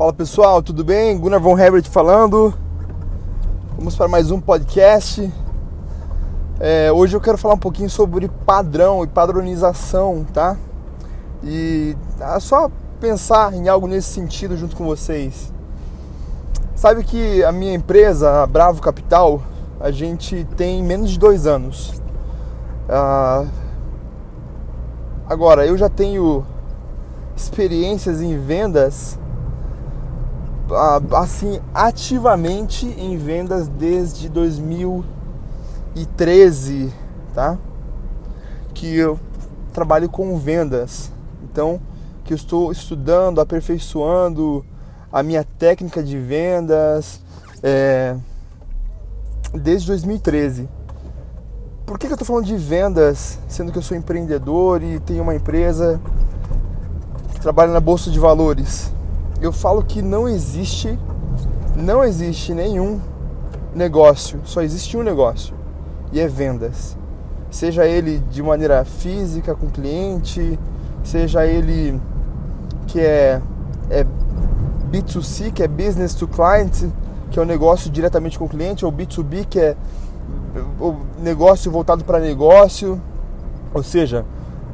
Fala 0.00 0.14
pessoal, 0.14 0.62
tudo 0.62 0.82
bem? 0.82 1.18
Gunnar 1.18 1.38
von 1.38 1.58
Herbert 1.58 1.84
falando. 1.90 2.54
Vamos 3.76 3.94
para 3.94 4.08
mais 4.08 4.30
um 4.30 4.40
podcast. 4.40 5.30
É, 6.58 6.90
hoje 6.90 7.14
eu 7.14 7.20
quero 7.20 7.36
falar 7.36 7.52
um 7.52 7.58
pouquinho 7.58 7.90
sobre 7.90 8.26
padrão 8.46 9.04
e 9.04 9.06
padronização, 9.06 10.24
tá? 10.32 10.56
E 11.44 11.94
é 12.18 12.40
só 12.40 12.70
pensar 12.98 13.52
em 13.52 13.68
algo 13.68 13.86
nesse 13.86 14.08
sentido 14.08 14.56
junto 14.56 14.74
com 14.74 14.86
vocês. 14.86 15.52
Sabe 16.74 17.04
que 17.04 17.44
a 17.44 17.52
minha 17.52 17.74
empresa, 17.74 18.42
a 18.42 18.46
Bravo 18.46 18.80
Capital, 18.80 19.42
a 19.78 19.90
gente 19.90 20.46
tem 20.56 20.82
menos 20.82 21.10
de 21.10 21.18
dois 21.18 21.46
anos. 21.46 22.00
Ah, 22.88 23.44
agora, 25.28 25.66
eu 25.66 25.76
já 25.76 25.90
tenho 25.90 26.42
experiências 27.36 28.22
em 28.22 28.38
vendas 28.38 29.18
assim 31.16 31.60
ativamente 31.74 32.86
em 32.86 33.16
vendas 33.16 33.66
desde 33.68 34.28
2013, 34.28 36.92
tá? 37.34 37.58
Que 38.74 38.96
eu 38.96 39.18
trabalho 39.72 40.08
com 40.08 40.38
vendas. 40.38 41.10
Então, 41.42 41.80
que 42.24 42.32
eu 42.32 42.36
estou 42.36 42.70
estudando, 42.70 43.40
aperfeiçoando 43.40 44.64
a 45.12 45.22
minha 45.22 45.44
técnica 45.58 46.02
de 46.02 46.18
vendas 46.18 47.20
é, 47.62 48.16
desde 49.52 49.88
2013. 49.88 50.68
Por 51.84 51.98
que, 51.98 52.06
que 52.06 52.12
eu 52.12 52.14
estou 52.14 52.26
falando 52.26 52.46
de 52.46 52.56
vendas, 52.56 53.38
sendo 53.48 53.72
que 53.72 53.78
eu 53.78 53.82
sou 53.82 53.96
empreendedor 53.96 54.82
e 54.82 55.00
tenho 55.00 55.22
uma 55.22 55.34
empresa 55.34 56.00
que 57.34 57.40
trabalha 57.40 57.72
na 57.72 57.80
bolsa 57.80 58.10
de 58.10 58.20
valores? 58.20 58.92
Eu 59.40 59.52
falo 59.52 59.82
que 59.82 60.02
não 60.02 60.28
existe, 60.28 60.98
não 61.76 62.04
existe 62.04 62.52
nenhum 62.52 63.00
negócio, 63.74 64.40
só 64.44 64.60
existe 64.62 64.96
um 64.96 65.02
negócio 65.02 65.54
e 66.12 66.20
é 66.20 66.26
vendas. 66.26 66.96
Seja 67.50 67.86
ele 67.86 68.18
de 68.30 68.42
maneira 68.42 68.84
física 68.84 69.54
com 69.54 69.68
cliente, 69.68 70.58
seja 71.02 71.46
ele 71.46 72.00
que 72.86 73.00
é, 73.00 73.40
é 73.88 74.06
B2C, 74.90 75.52
que 75.52 75.62
é 75.62 75.68
business 75.68 76.14
to 76.14 76.28
client, 76.28 76.90
que 77.30 77.38
é 77.38 77.42
o 77.42 77.44
um 77.44 77.48
negócio 77.48 77.90
diretamente 77.90 78.38
com 78.38 78.44
o 78.44 78.48
cliente, 78.48 78.84
ou 78.84 78.92
B2B, 78.92 79.46
que 79.48 79.58
é 79.58 79.76
o 80.80 80.96
negócio 81.20 81.70
voltado 81.70 82.04
para 82.04 82.18
negócio. 82.18 83.00
Ou 83.72 83.82
seja, 83.82 84.24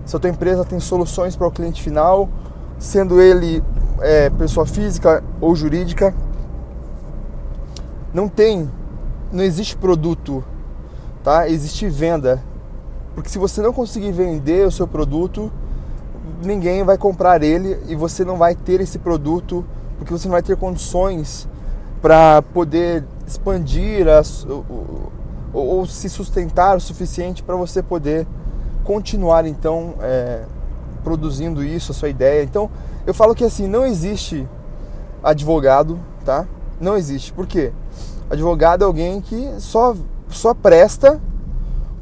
se 0.04 0.16
a 0.16 0.18
tua 0.18 0.30
empresa 0.30 0.64
tem 0.64 0.80
soluções 0.80 1.36
para 1.36 1.46
o 1.46 1.50
cliente 1.50 1.82
final, 1.82 2.28
sendo 2.78 3.20
ele 3.20 3.62
é, 4.00 4.30
pessoa 4.30 4.66
física 4.66 5.22
ou 5.40 5.54
jurídica, 5.54 6.14
não 8.12 8.28
tem, 8.28 8.70
não 9.32 9.42
existe 9.42 9.76
produto, 9.76 10.44
tá? 11.22 11.48
Existe 11.48 11.88
venda. 11.88 12.42
Porque 13.14 13.28
se 13.28 13.38
você 13.38 13.62
não 13.62 13.72
conseguir 13.72 14.12
vender 14.12 14.66
o 14.66 14.70
seu 14.70 14.86
produto, 14.86 15.50
ninguém 16.42 16.84
vai 16.84 16.98
comprar 16.98 17.42
ele 17.42 17.78
e 17.88 17.94
você 17.94 18.24
não 18.24 18.36
vai 18.36 18.54
ter 18.54 18.80
esse 18.80 18.98
produto 18.98 19.64
porque 19.98 20.12
você 20.12 20.28
não 20.28 20.32
vai 20.32 20.42
ter 20.42 20.56
condições 20.56 21.48
para 22.02 22.42
poder 22.42 23.04
expandir 23.26 24.06
as, 24.06 24.44
ou, 24.44 24.64
ou, 25.52 25.66
ou, 25.66 25.86
se 25.86 26.08
sustentar 26.08 26.76
o 26.76 26.80
suficiente 26.80 27.42
para 27.42 27.56
você 27.56 27.82
poder 27.82 28.26
continuar 28.84 29.46
então 29.46 29.94
é, 30.00 30.44
produzindo 31.06 31.62
isso, 31.62 31.92
a 31.92 31.94
sua 31.94 32.08
ideia. 32.08 32.42
Então 32.42 32.68
eu 33.06 33.14
falo 33.14 33.32
que 33.32 33.44
assim, 33.44 33.68
não 33.68 33.86
existe 33.86 34.44
advogado, 35.22 36.00
tá? 36.24 36.48
Não 36.80 36.96
existe. 36.96 37.32
Por 37.32 37.46
quê? 37.46 37.72
Advogado 38.28 38.82
é 38.82 38.84
alguém 38.84 39.20
que 39.20 39.48
só, 39.60 39.94
só 40.28 40.52
presta 40.52 41.22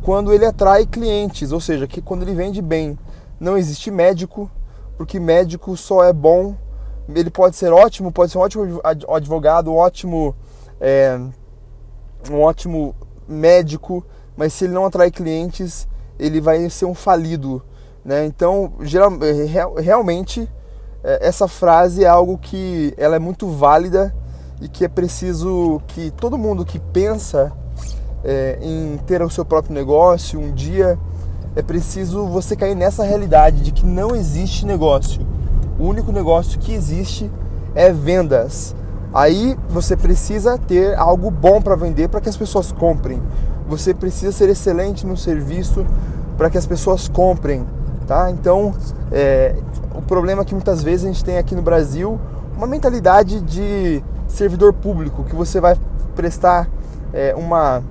quando 0.03 0.33
ele 0.33 0.47
atrai 0.47 0.87
clientes, 0.87 1.53
ou 1.53 1.61
seja, 1.61 1.87
que 1.87 2.01
quando 2.01 2.23
ele 2.23 2.35
vende 2.35 2.63
bem. 2.63 2.99
Não 3.39 3.59
existe 3.59 3.91
médico, 3.91 4.51
porque 4.97 5.21
médico 5.21 5.77
só 5.77 6.03
é 6.03 6.13
bom. 6.13 6.57
Ele 7.07 7.29
pode 7.29 7.57
ser 7.57 7.75
ótimo, 7.75 8.11
pode 8.11 8.33
ser 8.33 8.39
um 8.39 8.41
ótimo 8.41 8.81
advogado, 9.07 9.71
um 9.71 9.77
ótimo, 9.77 10.35
é, 10.81 11.21
um 12.31 12.41
ótimo 12.41 12.95
médico, 13.29 14.03
mas 14.35 14.55
se 14.55 14.65
ele 14.65 14.73
não 14.73 14.87
atrai 14.87 15.11
clientes, 15.11 15.87
ele 16.19 16.41
vai 16.41 16.71
ser 16.71 16.87
um 16.87 16.95
falido. 16.95 17.63
Né? 18.05 18.27
Então, 18.27 18.73
geral, 18.81 19.13
realmente 19.77 20.49
é, 21.03 21.27
essa 21.27 21.49
frase 21.49 22.05
é 22.05 22.09
algo 22.09 22.37
que 22.39 22.93
ela 22.97 23.17
é 23.17 23.19
muito 23.19 23.49
válida 23.49 24.15
e 24.61 24.69
que 24.69 24.85
é 24.85 24.89
preciso 24.89 25.81
que 25.89 26.11
todo 26.11 26.37
mundo 26.37 26.65
que 26.65 26.79
pensa 26.79 27.53
é, 28.23 28.59
em 28.61 28.99
ter 29.07 29.23
o 29.23 29.31
seu 29.31 29.45
próprio 29.45 29.75
negócio 29.75 30.41
um 30.41 30.53
dia 30.53 30.99
é 31.57 31.63
preciso 31.63 32.27
você 32.27 32.57
cair 32.57 32.75
nessa 32.75 33.05
realidade 33.05 33.61
de 33.61 33.71
que 33.71 33.87
não 33.87 34.15
existe 34.15 34.67
negócio. 34.67 35.25
O 35.79 35.85
único 35.85 36.11
negócio 36.11 36.59
que 36.59 36.73
existe 36.73 37.31
é 37.75 37.93
vendas. 37.93 38.75
Aí 39.13 39.57
você 39.69 39.97
precisa 39.97 40.59
ter 40.59 40.99
algo 40.99 41.31
bom 41.31 41.63
para 41.63 41.77
vender 41.77 42.09
para 42.09 42.21
que 42.21 42.29
as 42.29 42.37
pessoas 42.37 42.73
comprem. 42.73 43.23
Você 43.69 43.95
precisa 43.95 44.33
ser 44.33 44.49
excelente 44.49 45.07
no 45.07 45.17
serviço 45.17 45.87
para 46.37 46.51
que 46.51 46.59
as 46.59 46.67
pessoas 46.67 47.07
comprem, 47.07 47.65
tá? 48.07 48.31
Então, 48.31 48.75
é, 49.11 49.55
o 49.95 50.03
problema 50.03 50.43
é 50.43 50.45
que 50.45 50.55
muitas 50.55 50.83
vezes 50.83 51.05
a 51.05 51.09
gente 51.09 51.25
tem 51.25 51.39
aqui 51.39 51.55
no 51.55 51.63
Brasil 51.63 52.19
uma 52.57 52.67
mentalidade 52.67 53.41
de 53.41 54.03
servidor 54.29 54.73
público, 54.73 55.25
que 55.25 55.35
você 55.35 55.61
vai 55.61 55.77
prestar 56.15 56.69
é, 57.13 57.35
uma, 57.37 57.83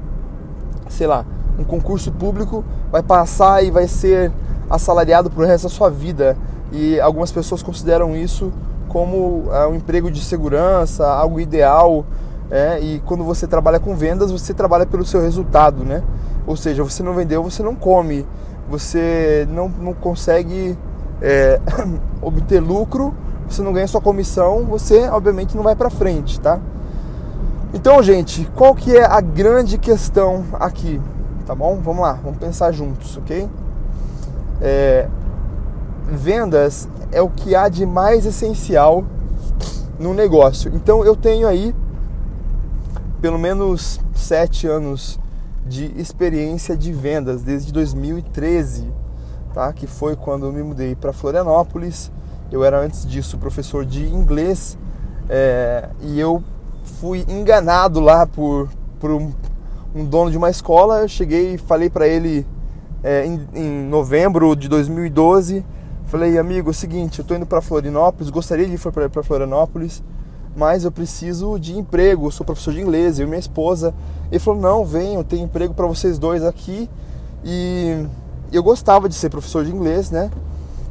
sei 0.89 1.07
lá, 1.07 1.25
um 1.57 1.63
concurso 1.63 2.11
público, 2.11 2.63
vai 2.91 3.03
passar 3.03 3.63
e 3.63 3.71
vai 3.71 3.87
ser 3.87 4.31
assalariado 4.69 5.29
pro 5.29 5.45
resto 5.45 5.63
da 5.63 5.69
sua 5.69 5.89
vida. 5.89 6.37
E 6.71 6.99
algumas 6.99 7.31
pessoas 7.31 7.61
consideram 7.61 8.15
isso 8.15 8.51
como 8.89 9.45
é, 9.51 9.67
um 9.67 9.75
emprego 9.75 10.09
de 10.11 10.23
segurança, 10.23 11.07
algo 11.07 11.39
ideal. 11.39 12.05
É, 12.51 12.79
e 12.79 12.99
quando 13.05 13.23
você 13.23 13.47
trabalha 13.47 13.79
com 13.79 13.95
vendas, 13.95 14.31
você 14.31 14.53
trabalha 14.53 14.85
pelo 14.85 15.05
seu 15.05 15.21
resultado, 15.21 15.83
né? 15.83 16.03
Ou 16.45 16.55
seja, 16.55 16.83
você 16.83 17.01
não 17.01 17.13
vendeu, 17.13 17.41
você 17.41 17.63
não 17.63 17.73
come, 17.73 18.25
você 18.69 19.47
não, 19.51 19.69
não 19.69 19.93
consegue 19.93 20.77
é, 21.21 21.59
obter 22.21 22.59
lucro, 22.59 23.13
você 23.47 23.61
não 23.61 23.73
ganha 23.73 23.87
sua 23.87 24.01
comissão, 24.01 24.65
você 24.65 25.07
obviamente 25.09 25.55
não 25.55 25.63
vai 25.63 25.75
para 25.75 25.89
frente, 25.89 26.39
tá? 26.39 26.59
Então, 27.73 28.01
gente, 28.03 28.49
qual 28.55 28.75
que 28.75 28.95
é 28.95 29.03
a 29.03 29.19
grande 29.19 29.77
questão 29.77 30.45
aqui, 30.59 31.01
tá 31.45 31.55
bom? 31.55 31.79
Vamos 31.83 32.01
lá, 32.01 32.13
vamos 32.23 32.37
pensar 32.37 32.71
juntos, 32.71 33.17
ok? 33.17 33.49
É, 34.61 35.07
vendas 36.07 36.87
é 37.11 37.21
o 37.21 37.29
que 37.29 37.55
há 37.55 37.67
de 37.69 37.85
mais 37.85 38.25
essencial 38.25 39.03
no 39.99 40.13
negócio. 40.13 40.71
Então, 40.75 41.03
eu 41.03 41.15
tenho 41.15 41.47
aí 41.47 41.75
pelo 43.19 43.39
menos 43.39 43.99
sete 44.13 44.67
anos 44.67 45.19
de 45.65 45.85
experiência 45.99 46.75
de 46.75 46.91
vendas 46.91 47.41
desde 47.41 47.71
2013 47.71 48.91
tá? 49.53 49.71
que 49.71 49.87
foi 49.87 50.15
quando 50.15 50.45
eu 50.45 50.51
me 50.51 50.63
mudei 50.63 50.95
para 50.95 51.13
Florianópolis. 51.13 52.11
Eu 52.51 52.63
era 52.63 52.79
antes 52.79 53.05
disso 53.05 53.37
professor 53.37 53.85
de 53.85 54.05
inglês 54.05 54.77
é, 55.29 55.89
e 56.01 56.19
eu 56.19 56.43
fui 56.99 57.23
enganado 57.27 57.99
lá 57.99 58.25
por, 58.25 58.69
por 58.99 59.11
um, 59.11 59.31
um, 59.95 60.03
dono 60.03 60.29
de 60.29 60.37
uma 60.37 60.49
escola. 60.49 61.01
Eu 61.01 61.07
cheguei 61.07 61.53
e 61.53 61.57
falei 61.57 61.89
para 61.89 62.07
ele 62.07 62.45
é, 63.03 63.25
em, 63.25 63.47
em, 63.53 63.69
novembro 63.87 64.55
de 64.55 64.67
2012. 64.67 65.65
Falei, 66.05 66.37
amigo, 66.37 66.69
é 66.69 66.71
o 66.71 66.73
seguinte, 66.73 67.19
eu 67.19 67.23
estou 67.23 67.35
indo 67.35 67.45
para 67.45 67.61
Florianópolis, 67.61 68.29
gostaria 68.29 68.67
de 68.67 68.73
ir 68.73 69.09
para 69.09 69.23
Florianópolis, 69.23 70.03
mas 70.55 70.83
eu 70.83 70.91
preciso 70.91 71.59
de 71.59 71.77
emprego. 71.77 72.27
Eu 72.27 72.31
sou 72.31 72.45
professor 72.45 72.73
de 72.73 72.81
inglês, 72.81 73.19
eu 73.19 73.25
e 73.25 73.29
minha 73.29 73.39
esposa. 73.39 73.93
Ele 74.31 74.39
falou, 74.39 74.61
não, 74.61 74.85
venho, 74.85 75.19
eu 75.19 75.23
tenho 75.23 75.43
emprego 75.43 75.73
para 75.73 75.87
vocês 75.87 76.17
dois 76.17 76.43
aqui 76.43 76.89
e 77.43 78.05
eu 78.51 78.63
gostava 78.63 79.09
de 79.09 79.15
ser 79.15 79.29
professor 79.29 79.65
de 79.65 79.71
inglês, 79.71 80.11
né? 80.11 80.29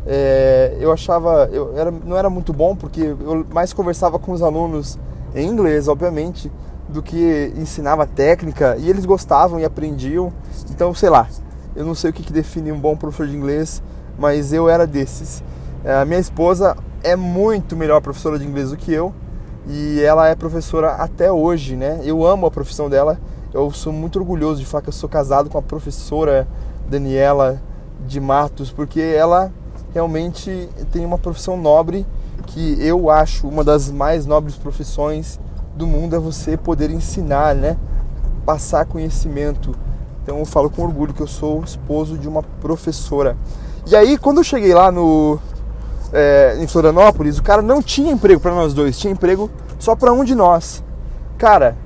É, 0.04 0.76
eu 0.80 0.92
achava, 0.92 1.48
eu 1.52 1.78
era, 1.78 1.90
não 1.90 2.16
era 2.16 2.28
muito 2.28 2.52
bom 2.52 2.74
porque 2.74 3.00
eu 3.00 3.46
mais 3.52 3.72
conversava 3.72 4.18
com 4.18 4.32
os 4.32 4.42
alunos 4.42 4.98
em 5.34 5.48
inglês, 5.48 5.86
obviamente, 5.86 6.50
do 6.88 7.00
que 7.02 7.52
ensinava 7.56 8.06
técnica 8.06 8.76
e 8.78 8.90
eles 8.90 9.04
gostavam 9.06 9.60
e 9.60 9.64
aprendiam. 9.64 10.32
Então, 10.70 10.92
sei 10.92 11.08
lá, 11.08 11.28
eu 11.74 11.84
não 11.84 11.94
sei 11.94 12.10
o 12.10 12.12
que, 12.12 12.22
que 12.22 12.32
define 12.32 12.72
um 12.72 12.78
bom 12.78 12.96
professor 12.96 13.28
de 13.28 13.36
inglês, 13.36 13.82
mas 14.18 14.52
eu 14.52 14.68
era 14.68 14.86
desses. 14.86 15.42
É, 15.84 15.94
a 15.94 16.04
minha 16.04 16.20
esposa 16.20 16.76
é 17.02 17.16
muito 17.16 17.76
melhor 17.76 18.00
professora 18.00 18.38
de 18.38 18.46
inglês 18.46 18.70
do 18.70 18.76
que 18.76 18.92
eu 18.92 19.14
e 19.68 20.00
ela 20.00 20.28
é 20.28 20.34
professora 20.34 20.92
até 20.94 21.30
hoje, 21.30 21.76
né? 21.76 22.00
Eu 22.04 22.24
amo 22.24 22.46
a 22.46 22.50
profissão 22.50 22.88
dela. 22.90 23.18
Eu 23.52 23.70
sou 23.70 23.92
muito 23.92 24.18
orgulhoso 24.18 24.60
de 24.60 24.66
falar 24.66 24.82
que 24.82 24.88
eu 24.88 24.92
sou 24.92 25.08
casado 25.08 25.50
com 25.50 25.58
a 25.58 25.62
professora 25.62 26.48
Daniela 26.88 27.60
de 28.06 28.20
Matos, 28.20 28.70
porque 28.70 29.00
ela 29.00 29.52
realmente 29.94 30.68
tem 30.90 31.04
uma 31.04 31.18
profissão 31.18 31.56
nobre 31.56 32.06
que 32.46 32.76
eu 32.80 33.10
acho 33.10 33.46
uma 33.46 33.62
das 33.62 33.90
mais 33.90 34.26
nobres 34.26 34.56
profissões 34.56 35.38
do 35.76 35.86
mundo 35.86 36.16
é 36.16 36.18
você 36.18 36.56
poder 36.56 36.90
ensinar, 36.90 37.54
né? 37.54 37.76
Passar 38.44 38.84
conhecimento. 38.84 39.74
Então 40.22 40.38
eu 40.38 40.44
falo 40.44 40.68
com 40.68 40.82
orgulho 40.82 41.14
que 41.14 41.22
eu 41.22 41.26
sou 41.26 41.62
esposo 41.62 42.18
de 42.18 42.28
uma 42.28 42.42
professora. 42.42 43.36
E 43.86 43.96
aí 43.96 44.18
quando 44.18 44.38
eu 44.38 44.44
cheguei 44.44 44.74
lá 44.74 44.90
no 44.90 45.38
é, 46.12 46.56
em 46.60 46.66
Florianópolis, 46.66 47.38
o 47.38 47.42
cara 47.42 47.62
não 47.62 47.82
tinha 47.82 48.12
emprego 48.12 48.40
para 48.40 48.54
nós 48.54 48.74
dois, 48.74 48.98
tinha 48.98 49.12
emprego 49.12 49.50
só 49.78 49.96
para 49.96 50.12
um 50.12 50.24
de 50.24 50.34
nós. 50.34 50.82
Cara, 51.38 51.76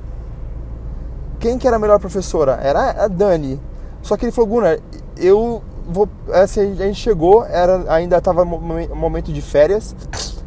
quem 1.38 1.58
que 1.58 1.66
era 1.66 1.76
a 1.76 1.78
melhor 1.78 1.98
professora? 2.00 2.58
Era 2.62 3.04
a 3.04 3.08
Dani. 3.08 3.60
Só 4.02 4.16
que 4.16 4.24
ele 4.24 4.32
falou, 4.32 4.50
Gunnar, 4.50 4.78
eu 5.16 5.62
vou. 5.88 6.08
Assim, 6.32 6.72
a 6.72 6.86
gente 6.86 7.00
chegou, 7.00 7.44
era, 7.44 7.84
ainda 7.92 8.18
estava 8.18 8.44
momento 8.44 9.32
de 9.32 9.40
férias. 9.40 9.94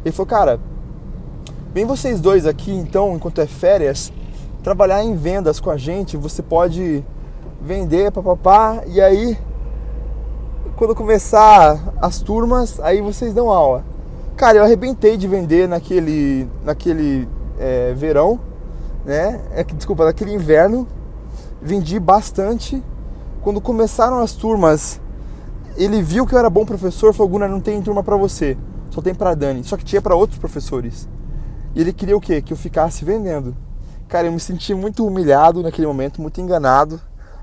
Ele 0.04 0.12
falou, 0.12 0.26
cara, 0.26 0.60
vem 1.72 1.84
vocês 1.84 2.20
dois 2.20 2.46
aqui 2.46 2.72
então, 2.72 3.14
enquanto 3.14 3.40
é 3.40 3.46
férias, 3.46 4.12
trabalhar 4.62 5.02
em 5.02 5.14
vendas 5.14 5.60
com 5.60 5.70
a 5.70 5.76
gente. 5.76 6.16
Você 6.16 6.42
pode 6.42 7.04
vender, 7.60 8.10
papapá, 8.10 8.82
e 8.86 9.00
aí 9.00 9.36
quando 10.80 10.94
começar 10.94 11.92
as 12.00 12.20
turmas, 12.20 12.80
aí 12.80 13.02
vocês 13.02 13.34
dão 13.34 13.50
aula. 13.50 13.84
Cara, 14.34 14.56
eu 14.56 14.64
arrebentei 14.64 15.18
de 15.18 15.28
vender 15.28 15.68
naquele, 15.68 16.48
naquele 16.64 17.28
é, 17.58 17.92
verão, 17.92 18.40
né? 19.04 19.42
É, 19.52 19.62
desculpa, 19.62 20.06
naquele 20.06 20.32
inverno. 20.32 20.88
Vendi 21.60 22.00
bastante. 22.00 22.82
Quando 23.42 23.60
começaram 23.60 24.20
as 24.20 24.32
turmas, 24.32 24.98
ele 25.76 26.00
viu 26.00 26.26
que 26.26 26.34
eu 26.34 26.38
era 26.38 26.48
bom 26.48 26.64
professor, 26.64 27.12
falou: 27.12 27.32
Gunnar, 27.32 27.50
não 27.50 27.60
tem 27.60 27.82
turma 27.82 28.02
para 28.02 28.16
você, 28.16 28.56
só 28.88 29.02
tem 29.02 29.14
para 29.14 29.34
Dani. 29.34 29.62
Só 29.62 29.76
que 29.76 29.84
tinha 29.84 30.00
para 30.00 30.14
outros 30.14 30.38
professores. 30.38 31.06
E 31.74 31.82
ele 31.82 31.92
queria 31.92 32.16
o 32.16 32.20
quê? 32.22 32.40
Que 32.40 32.54
eu 32.54 32.56
ficasse 32.56 33.04
vendendo. 33.04 33.54
Cara, 34.08 34.28
eu 34.28 34.32
me 34.32 34.40
senti 34.40 34.72
muito 34.72 35.06
humilhado 35.06 35.62
naquele 35.62 35.86
momento, 35.86 36.22
muito 36.22 36.40
enganado, 36.40 36.98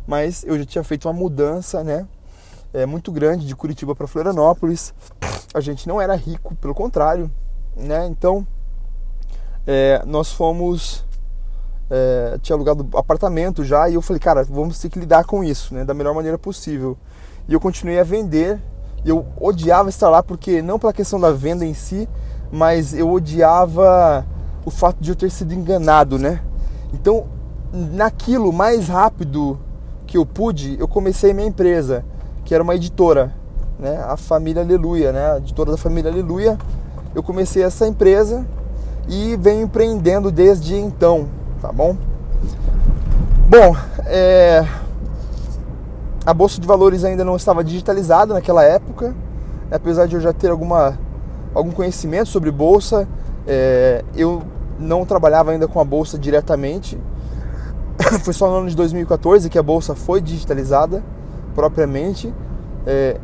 mas 0.07 0.43
eu 0.43 0.57
já 0.57 0.65
tinha 0.65 0.83
feito 0.83 1.07
uma 1.07 1.13
mudança, 1.13 1.83
né? 1.83 2.07
É, 2.73 2.85
muito 2.85 3.11
grande 3.11 3.45
de 3.45 3.55
Curitiba 3.55 3.95
para 3.95 4.07
Florianópolis. 4.07 4.93
A 5.53 5.59
gente 5.59 5.87
não 5.87 6.01
era 6.01 6.15
rico, 6.15 6.55
pelo 6.55 6.75
contrário, 6.75 7.31
né? 7.75 8.07
Então 8.07 8.45
é, 9.65 10.01
nós 10.05 10.31
fomos 10.31 11.05
é, 11.89 12.37
tinha 12.41 12.55
alugado 12.55 12.87
apartamento 12.97 13.63
já 13.63 13.89
e 13.89 13.93
eu 13.93 14.01
falei, 14.01 14.19
cara, 14.19 14.43
vamos 14.43 14.79
ter 14.79 14.89
que 14.89 14.99
lidar 14.99 15.25
com 15.25 15.43
isso, 15.43 15.73
né? 15.73 15.85
Da 15.85 15.93
melhor 15.93 16.13
maneira 16.13 16.37
possível. 16.37 16.97
E 17.47 17.53
eu 17.53 17.59
continuei 17.59 17.99
a 17.99 18.03
vender. 18.03 18.59
E 19.05 19.09
eu 19.09 19.25
odiava 19.39 19.89
estar 19.89 20.09
lá 20.09 20.21
porque 20.21 20.61
não 20.61 20.79
pela 20.79 20.91
questão 20.91 21.19
da 21.19 21.31
venda 21.31 21.65
em 21.65 21.73
si, 21.73 22.09
mas 22.51 22.93
eu 22.93 23.09
odiava 23.09 24.25
o 24.65 24.71
fato 24.71 24.97
de 24.99 25.11
eu 25.11 25.15
ter 25.15 25.29
sido 25.29 25.53
enganado, 25.53 26.17
né? 26.17 26.41
Então, 26.93 27.27
naquilo 27.71 28.51
mais 28.51 28.87
rápido 28.87 29.59
que 30.05 30.17
eu 30.17 30.25
pude, 30.25 30.77
eu 30.79 30.87
comecei 30.87 31.33
minha 31.33 31.47
empresa 31.47 32.03
que 32.47 32.55
era 32.55 32.63
uma 32.63 32.75
editora, 32.75 33.33
né? 33.77 34.01
A 34.07 34.15
família 34.15 34.61
Aleluia, 34.61 35.11
né? 35.11 35.33
A 35.33 35.37
editora 35.37 35.71
da 35.71 35.77
família 35.77 36.09
Aleluia. 36.09 36.57
Eu 37.13 37.21
comecei 37.21 37.61
essa 37.61 37.85
empresa 37.85 38.45
e 39.05 39.35
venho 39.35 39.63
empreendendo 39.63 40.31
desde 40.31 40.73
então, 40.73 41.27
tá 41.61 41.73
bom? 41.73 41.97
Bom, 43.49 43.75
é... 44.05 44.65
a 46.25 46.33
bolsa 46.33 46.61
de 46.61 46.65
valores 46.65 47.03
ainda 47.03 47.25
não 47.25 47.35
estava 47.35 47.65
digitalizada 47.65 48.33
naquela 48.33 48.63
época, 48.63 49.13
apesar 49.69 50.05
de 50.07 50.15
eu 50.15 50.21
já 50.21 50.31
ter 50.31 50.49
alguma 50.49 50.97
algum 51.53 51.71
conhecimento 51.71 52.29
sobre 52.29 52.49
bolsa, 52.49 53.05
é... 53.45 54.05
eu 54.15 54.41
não 54.79 55.05
trabalhava 55.05 55.51
ainda 55.51 55.67
com 55.67 55.81
a 55.81 55.83
bolsa 55.83 56.17
diretamente. 56.17 56.97
foi 58.23 58.33
só 58.33 58.47
no 58.49 58.59
ano 58.59 58.69
de 58.69 58.75
2014 58.77 59.49
que 59.49 59.59
a 59.59 59.63
bolsa 59.63 59.93
foi 59.93 60.21
digitalizada 60.21 61.03
propriamente. 61.57 62.31
É, 62.85 63.17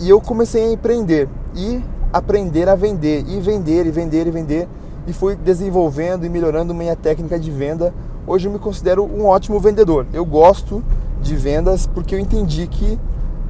e 0.00 0.08
eu 0.08 0.18
comecei 0.18 0.64
a 0.64 0.72
empreender 0.72 1.28
e 1.54 1.84
aprender 2.10 2.66
a 2.70 2.74
vender, 2.74 3.22
e 3.28 3.38
vender, 3.38 3.86
e 3.86 3.90
vender, 3.90 4.26
e 4.26 4.30
vender. 4.30 4.68
E 5.06 5.12
fui 5.12 5.36
desenvolvendo 5.36 6.24
e 6.24 6.28
melhorando 6.30 6.74
minha 6.74 6.96
técnica 6.96 7.38
de 7.38 7.50
venda. 7.50 7.92
Hoje 8.26 8.48
eu 8.48 8.52
me 8.52 8.58
considero 8.58 9.04
um 9.04 9.26
ótimo 9.26 9.60
vendedor. 9.60 10.06
Eu 10.10 10.24
gosto 10.24 10.82
de 11.20 11.36
vendas 11.36 11.86
porque 11.86 12.14
eu 12.14 12.18
entendi 12.18 12.66
que 12.66 12.98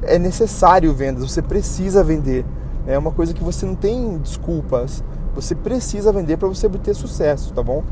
é 0.01 0.19
necessário 0.19 0.93
vendas, 0.93 1.31
você 1.31 1.41
precisa 1.41 2.03
vender. 2.03 2.43
É 2.85 2.97
uma 2.97 3.11
coisa 3.11 3.33
que 3.33 3.43
você 3.43 3.65
não 3.65 3.75
tem 3.75 4.17
desculpas. 4.17 5.01
Você 5.33 5.55
precisa 5.55 6.11
vender 6.11 6.35
para 6.35 6.49
você 6.49 6.65
obter 6.65 6.93
sucesso, 6.93 7.53
tá 7.53 7.63
bom? 7.63 7.83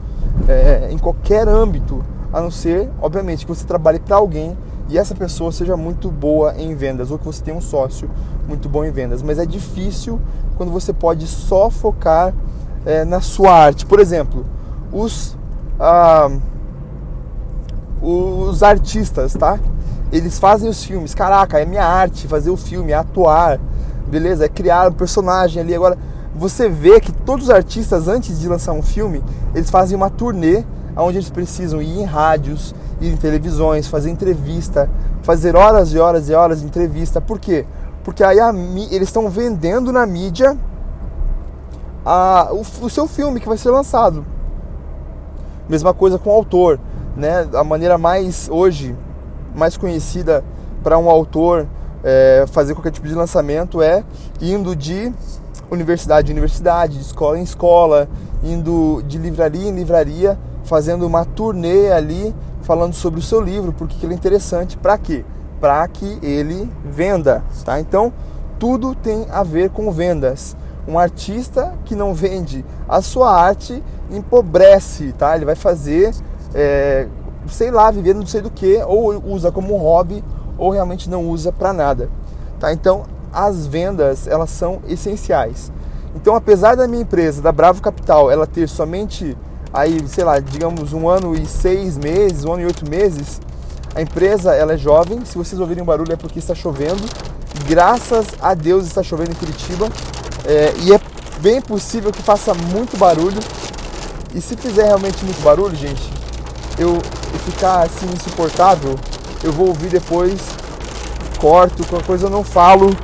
É, 0.50 0.89
em 0.92 0.98
qualquer 0.98 1.48
âmbito, 1.48 2.04
a 2.33 2.42
não 2.42 2.51
ser, 2.51 2.89
obviamente, 3.01 3.45
que 3.45 3.56
você 3.56 3.65
trabalhe 3.65 4.00
para 4.00 4.18
alguém 4.18 4.57
e 4.89 4.97
essa 4.97 5.13
pessoa 5.13 5.51
seja 5.51 5.77
muito 5.77 6.09
boa 6.09 6.56
em 6.57 6.74
vendas 6.74 7.12
ou 7.12 7.19
que 7.19 7.25
você 7.25 7.44
tenha 7.44 7.56
um 7.56 7.62
sócio 7.62 8.09
muito 8.47 8.68
bom 8.68 8.83
em 8.83 8.91
vendas. 8.91 9.21
Mas 9.21 9.38
é 9.38 9.45
difícil 9.45 10.19
quando 10.57 10.71
você 10.71 10.91
pode 10.91 11.27
só 11.27 11.69
focar 11.69 12.33
é, 12.86 13.06
na 13.06 13.21
sua 13.21 13.51
arte. 13.53 13.86
Por 13.86 14.00
exemplo, 14.00 14.45
os, 14.91 15.38
ah, 15.80 16.31
os 18.01 18.63
artistas, 18.63 19.33
tá? 19.33 19.59
Eles 20.12 20.39
fazem 20.39 20.68
os 20.68 20.83
filmes. 20.83 21.13
Caraca, 21.13 21.59
é 21.59 21.65
minha 21.65 21.86
arte 21.86 22.27
fazer 22.27 22.50
o 22.50 22.57
filme, 22.57 22.91
é 22.91 22.95
atuar, 22.95 23.59
beleza? 24.07 24.45
É 24.45 24.50
criar 24.50 24.89
um 24.89 24.94
personagem 24.94 25.62
ali. 25.62 25.75
Agora, 25.75 26.00
você 26.36 26.68
vê 26.68 27.00
que 27.00 27.12
todos 27.12 27.45
os 27.45 27.51
artistas, 27.51 28.07
antes 28.07 28.39
de 28.39 28.47
lançar 28.47 28.74
um 28.74 28.81
filme, 28.81 29.24
eles 29.53 29.69
fazem 29.69 29.95
uma 29.95 30.09
turnê 30.09 30.63
onde 30.95 31.18
eles 31.18 31.30
precisam 31.30 31.81
ir 31.81 32.00
em 32.00 32.03
rádios, 32.03 32.74
ir 33.00 33.12
em 33.13 33.18
televisões, 33.18 33.88
fazer 33.88 34.09
entrevista, 34.09 34.89
fazer 35.24 35.56
horas 35.56 35.94
e 35.94 36.00
horas 36.00 36.30
e 36.30 36.33
horas 36.33 36.62
de 36.62 36.65
entrevista. 36.65 37.21
Por 37.21 37.39
quê? 37.39 37.65
Porque 38.03 38.24
aí 38.24 38.39
a, 38.39 38.53
eles 38.91 39.09
estão 39.09 39.30
vendendo 39.30 39.91
na 39.91 40.06
mídia 40.06 40.57
a, 42.06 42.50
o, 42.51 42.62
o, 42.62 42.89
seu 42.89 43.07
filme 43.07 43.39
que 43.39 43.47
vai 43.47 43.57
ser 43.57 43.69
lançado. 43.69 44.25
Mesma 45.68 45.94
coisa 45.94 46.18
com 46.18 46.30
o 46.30 46.33
autor, 46.33 46.80
né? 47.15 47.47
A 47.53 47.63
maneira 47.63 47.97
mais 47.97 48.50
hoje 48.50 48.95
mais 49.56 49.75
conhecida 49.75 50.44
para 50.83 50.97
um 50.97 51.09
autor 51.09 51.68
é, 52.03 52.46
fazer 52.48 52.74
qualquer 52.74 52.91
tipo 52.91 53.08
de 53.08 53.13
lançamento 53.13 53.81
é 53.81 54.03
indo 54.41 54.75
de 54.75 55.12
universidade 55.69 56.29
em 56.29 56.34
universidade, 56.34 56.98
de 56.98 57.01
escola 57.01 57.38
em 57.38 57.43
escola, 57.43 58.08
indo 58.43 59.03
de 59.08 59.17
livraria 59.17 59.69
em 59.69 59.75
livraria, 59.75 60.38
fazendo 60.70 61.08
uma 61.08 61.26
turnê 61.26 61.92
ali 61.92 62.34
falando 62.62 62.94
sobre 62.94 63.20
o 63.20 63.24
seu 63.24 63.42
livro, 63.42 63.74
porque 63.74 64.06
ele 64.06 64.14
é 64.14 64.16
interessante, 64.16 64.78
para 64.78 65.00
quê? 65.00 65.26
Para 65.60 65.88
que 65.88 66.20
ele 66.22 66.72
venda, 66.86 67.44
tá? 67.66 67.80
Então, 67.80 68.14
tudo 68.60 68.94
tem 68.94 69.26
a 69.32 69.42
ver 69.42 69.72
com 69.72 69.92
vendas. 69.92 70.56
Um 70.88 71.00
artista 71.00 71.74
que 71.86 71.96
não 71.96 72.14
vende 72.14 72.64
a 72.88 73.02
sua 73.02 73.34
arte 73.36 73.84
empobrece, 74.12 75.12
tá? 75.14 75.36
Ele 75.36 75.46
vai 75.46 75.56
fazer, 75.56 76.14
é, 76.54 77.08
sei 77.48 77.72
lá, 77.72 77.90
viver 77.90 78.14
não 78.14 78.26
sei 78.28 78.42
do 78.42 78.52
que, 78.52 78.80
ou 78.86 79.24
usa 79.26 79.52
como 79.52 79.76
hobby, 79.76 80.24
ou 80.56 80.70
realmente 80.70 81.10
não 81.10 81.28
usa 81.28 81.52
para 81.52 81.74
nada, 81.74 82.10
tá? 82.60 82.72
Então, 82.72 83.06
as 83.34 83.66
vendas, 83.66 84.28
elas 84.28 84.52
são 84.52 84.82
essenciais. 84.88 85.72
Então, 86.16 86.36
apesar 86.36 86.76
da 86.76 86.88
minha 86.88 87.02
empresa, 87.02 87.42
da 87.42 87.52
Bravo 87.52 87.82
Capital, 87.82 88.30
ela 88.30 88.46
ter 88.46 88.70
somente 88.70 89.36
aí, 89.74 90.08
sei 90.08 90.24
lá, 90.24 90.40
digamos 90.40 90.94
um 90.94 91.08
ano 91.08 91.36
e 91.36 91.46
seis 91.46 91.98
meses, 91.98 92.44
um 92.44 92.54
ano 92.54 92.64
e 92.64 92.66
oito 92.66 92.90
meses, 92.90 93.40
a 93.96 94.02
empresa 94.02 94.54
ela 94.54 94.74
é 94.74 94.78
jovem. 94.78 95.24
Se 95.26 95.38
vocês 95.38 95.60
ouvirem 95.60 95.84
um 95.84 95.86
barulho 95.86 96.14
é 96.14 96.16
porque 96.16 96.40
está 96.40 96.56
chovendo. 96.56 97.04
Graças 97.68 98.28
a 98.42 98.54
Deus 98.54 98.86
está 98.86 99.04
chovendo 99.04 99.32
em 99.32 99.36
Curitiba 99.36 99.90
é, 100.46 100.74
e 100.82 100.94
é 100.94 101.00
bem 101.42 101.62
possível 101.62 102.12
que 102.12 102.22
faça 102.22 102.54
muito 102.54 102.98
barulho. 102.98 103.40
E 104.34 104.42
se 104.42 104.56
fizer 104.56 104.86
realmente 104.86 105.24
muito 105.26 105.42
barulho, 105.42 105.76
gente, 105.76 106.02
eu, 106.78 106.94
eu 106.94 107.40
ficar 107.46 107.84
assim 107.84 108.06
insuportável, 108.06 108.96
eu 109.44 109.52
vou 109.52 109.68
ouvir 109.68 109.90
depois, 109.90 110.40
corto, 111.40 111.86
qualquer 111.88 112.06
coisa 112.06 112.28
eu 112.28 112.30
não 112.30 112.44
falo, 112.44 112.96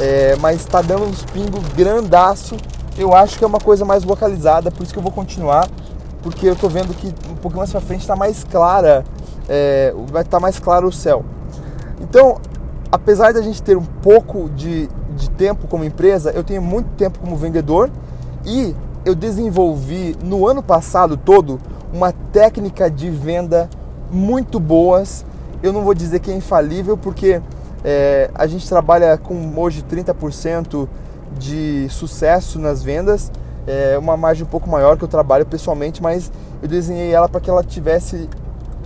é, 0.00 0.36
mas 0.40 0.60
está 0.60 0.82
dando 0.82 1.04
uns 1.04 1.24
pingos 1.24 1.62
grandaço. 1.74 2.56
Eu 2.98 3.14
acho 3.14 3.38
que 3.38 3.44
é 3.44 3.46
uma 3.46 3.60
coisa 3.60 3.84
mais 3.84 4.04
localizada, 4.04 4.70
por 4.70 4.82
isso 4.82 4.92
que 4.92 4.98
eu 4.98 5.02
vou 5.02 5.12
continuar 5.12 5.68
porque 6.24 6.48
eu 6.48 6.56
tô 6.56 6.70
vendo 6.70 6.94
que 6.94 7.08
um 7.30 7.36
pouquinho 7.36 7.58
mais 7.58 7.70
pra 7.70 7.82
frente 7.82 8.00
está 8.00 8.16
mais 8.16 8.42
clara, 8.44 9.04
é, 9.46 9.94
vai 10.10 10.22
estar 10.22 10.38
tá 10.38 10.40
mais 10.40 10.58
claro 10.58 10.88
o 10.88 10.92
céu. 10.92 11.22
Então, 12.00 12.40
apesar 12.90 13.34
da 13.34 13.42
gente 13.42 13.62
ter 13.62 13.76
um 13.76 13.84
pouco 13.84 14.48
de, 14.48 14.88
de 15.14 15.28
tempo 15.28 15.68
como 15.68 15.84
empresa, 15.84 16.30
eu 16.30 16.42
tenho 16.42 16.62
muito 16.62 16.88
tempo 16.96 17.18
como 17.18 17.36
vendedor 17.36 17.90
e 18.42 18.74
eu 19.04 19.14
desenvolvi 19.14 20.16
no 20.24 20.48
ano 20.48 20.62
passado 20.62 21.14
todo 21.14 21.60
uma 21.92 22.10
técnica 22.32 22.90
de 22.90 23.10
venda 23.10 23.68
muito 24.10 24.58
boas. 24.58 25.26
Eu 25.62 25.74
não 25.74 25.82
vou 25.82 25.92
dizer 25.92 26.20
que 26.20 26.30
é 26.30 26.34
infalível, 26.34 26.96
porque 26.96 27.42
é, 27.84 28.30
a 28.34 28.46
gente 28.46 28.66
trabalha 28.66 29.18
com 29.18 29.52
hoje 29.58 29.82
30% 29.82 30.88
de 31.38 31.86
sucesso 31.90 32.58
nas 32.58 32.82
vendas, 32.82 33.30
é 33.66 33.96
uma 33.98 34.16
margem 34.16 34.44
um 34.44 34.48
pouco 34.48 34.68
maior 34.68 34.96
que 34.96 35.04
eu 35.04 35.08
trabalho 35.08 35.46
pessoalmente, 35.46 36.02
mas 36.02 36.30
eu 36.62 36.68
desenhei 36.68 37.12
ela 37.12 37.28
para 37.28 37.40
que 37.40 37.48
ela 37.48 37.62
tivesse 37.62 38.28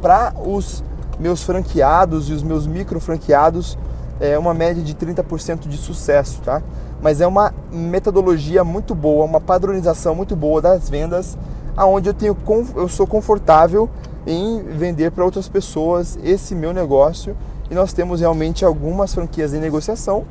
para 0.00 0.32
os 0.44 0.82
meus 1.18 1.42
franqueados 1.42 2.28
e 2.28 2.32
os 2.32 2.42
meus 2.42 2.66
micro 2.66 3.00
franqueados 3.00 3.76
é 4.20 4.38
uma 4.38 4.54
média 4.54 4.82
de 4.82 4.94
30% 4.94 5.68
de 5.68 5.76
sucesso, 5.76 6.40
tá? 6.42 6.62
Mas 7.00 7.20
é 7.20 7.26
uma 7.26 7.52
metodologia 7.70 8.64
muito 8.64 8.94
boa, 8.94 9.24
uma 9.24 9.40
padronização 9.40 10.14
muito 10.14 10.34
boa 10.34 10.60
das 10.60 10.88
vendas, 10.88 11.38
aonde 11.76 12.08
eu 12.08 12.14
tenho 12.14 12.36
eu 12.74 12.88
sou 12.88 13.06
confortável 13.06 13.88
em 14.26 14.62
vender 14.62 15.12
para 15.12 15.24
outras 15.24 15.48
pessoas 15.48 16.18
esse 16.22 16.54
meu 16.54 16.72
negócio 16.72 17.36
e 17.70 17.74
nós 17.74 17.92
temos 17.92 18.20
realmente 18.20 18.64
algumas 18.64 19.14
franquias 19.14 19.54
em 19.54 19.60
negociação. 19.60 20.24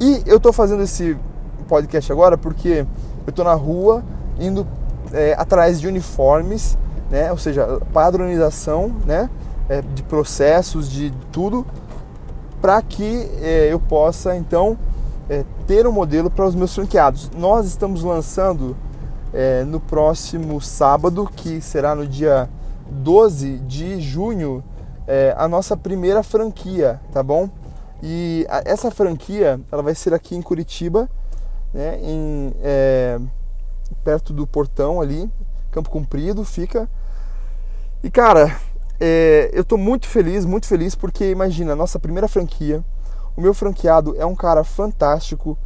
E 0.00 0.22
eu 0.26 0.38
estou 0.38 0.52
fazendo 0.52 0.82
esse 0.82 1.16
podcast 1.68 2.10
agora 2.10 2.38
porque 2.38 2.86
eu 3.28 3.30
estou 3.30 3.44
na 3.44 3.52
rua 3.52 4.02
indo 4.40 4.66
é, 5.12 5.34
atrás 5.34 5.78
de 5.78 5.86
uniformes, 5.86 6.78
né? 7.10 7.30
Ou 7.30 7.36
seja, 7.36 7.78
padronização, 7.92 8.90
né? 9.04 9.28
É, 9.68 9.82
de 9.82 10.02
processos, 10.02 10.90
de 10.90 11.12
tudo, 11.30 11.66
para 12.58 12.80
que 12.80 13.30
é, 13.42 13.68
eu 13.70 13.78
possa 13.78 14.34
então 14.34 14.78
é, 15.28 15.44
ter 15.66 15.86
um 15.86 15.92
modelo 15.92 16.30
para 16.30 16.46
os 16.46 16.54
meus 16.54 16.74
franqueados. 16.74 17.30
Nós 17.36 17.66
estamos 17.66 18.02
lançando 18.02 18.74
é, 19.34 19.62
no 19.62 19.78
próximo 19.78 20.58
sábado, 20.58 21.28
que 21.36 21.60
será 21.60 21.94
no 21.94 22.06
dia 22.06 22.48
12 22.90 23.58
de 23.58 24.00
junho, 24.00 24.64
é, 25.06 25.34
a 25.36 25.46
nossa 25.46 25.76
primeira 25.76 26.22
franquia, 26.22 26.98
tá 27.12 27.22
bom? 27.22 27.50
E 28.02 28.46
a, 28.48 28.62
essa 28.64 28.90
franquia 28.90 29.60
ela 29.70 29.82
vai 29.82 29.94
ser 29.94 30.14
aqui 30.14 30.34
em 30.34 30.40
Curitiba, 30.40 31.10
né, 31.72 31.98
em, 32.02 32.52
é, 32.62 33.18
perto 34.04 34.32
do 34.32 34.46
portão 34.46 35.00
ali, 35.00 35.30
Campo 35.70 35.90
Comprido, 35.90 36.44
fica. 36.44 36.88
E 38.02 38.10
cara, 38.10 38.58
é, 39.00 39.50
eu 39.52 39.62
estou 39.62 39.78
muito 39.78 40.06
feliz, 40.06 40.44
muito 40.44 40.66
feliz 40.66 40.94
porque 40.94 41.30
imagina, 41.30 41.76
nossa 41.76 41.98
primeira 41.98 42.28
franquia, 42.28 42.82
o 43.36 43.40
meu 43.40 43.54
franqueado 43.54 44.16
é 44.18 44.26
um 44.26 44.34
cara 44.34 44.64
fantástico, 44.64 45.56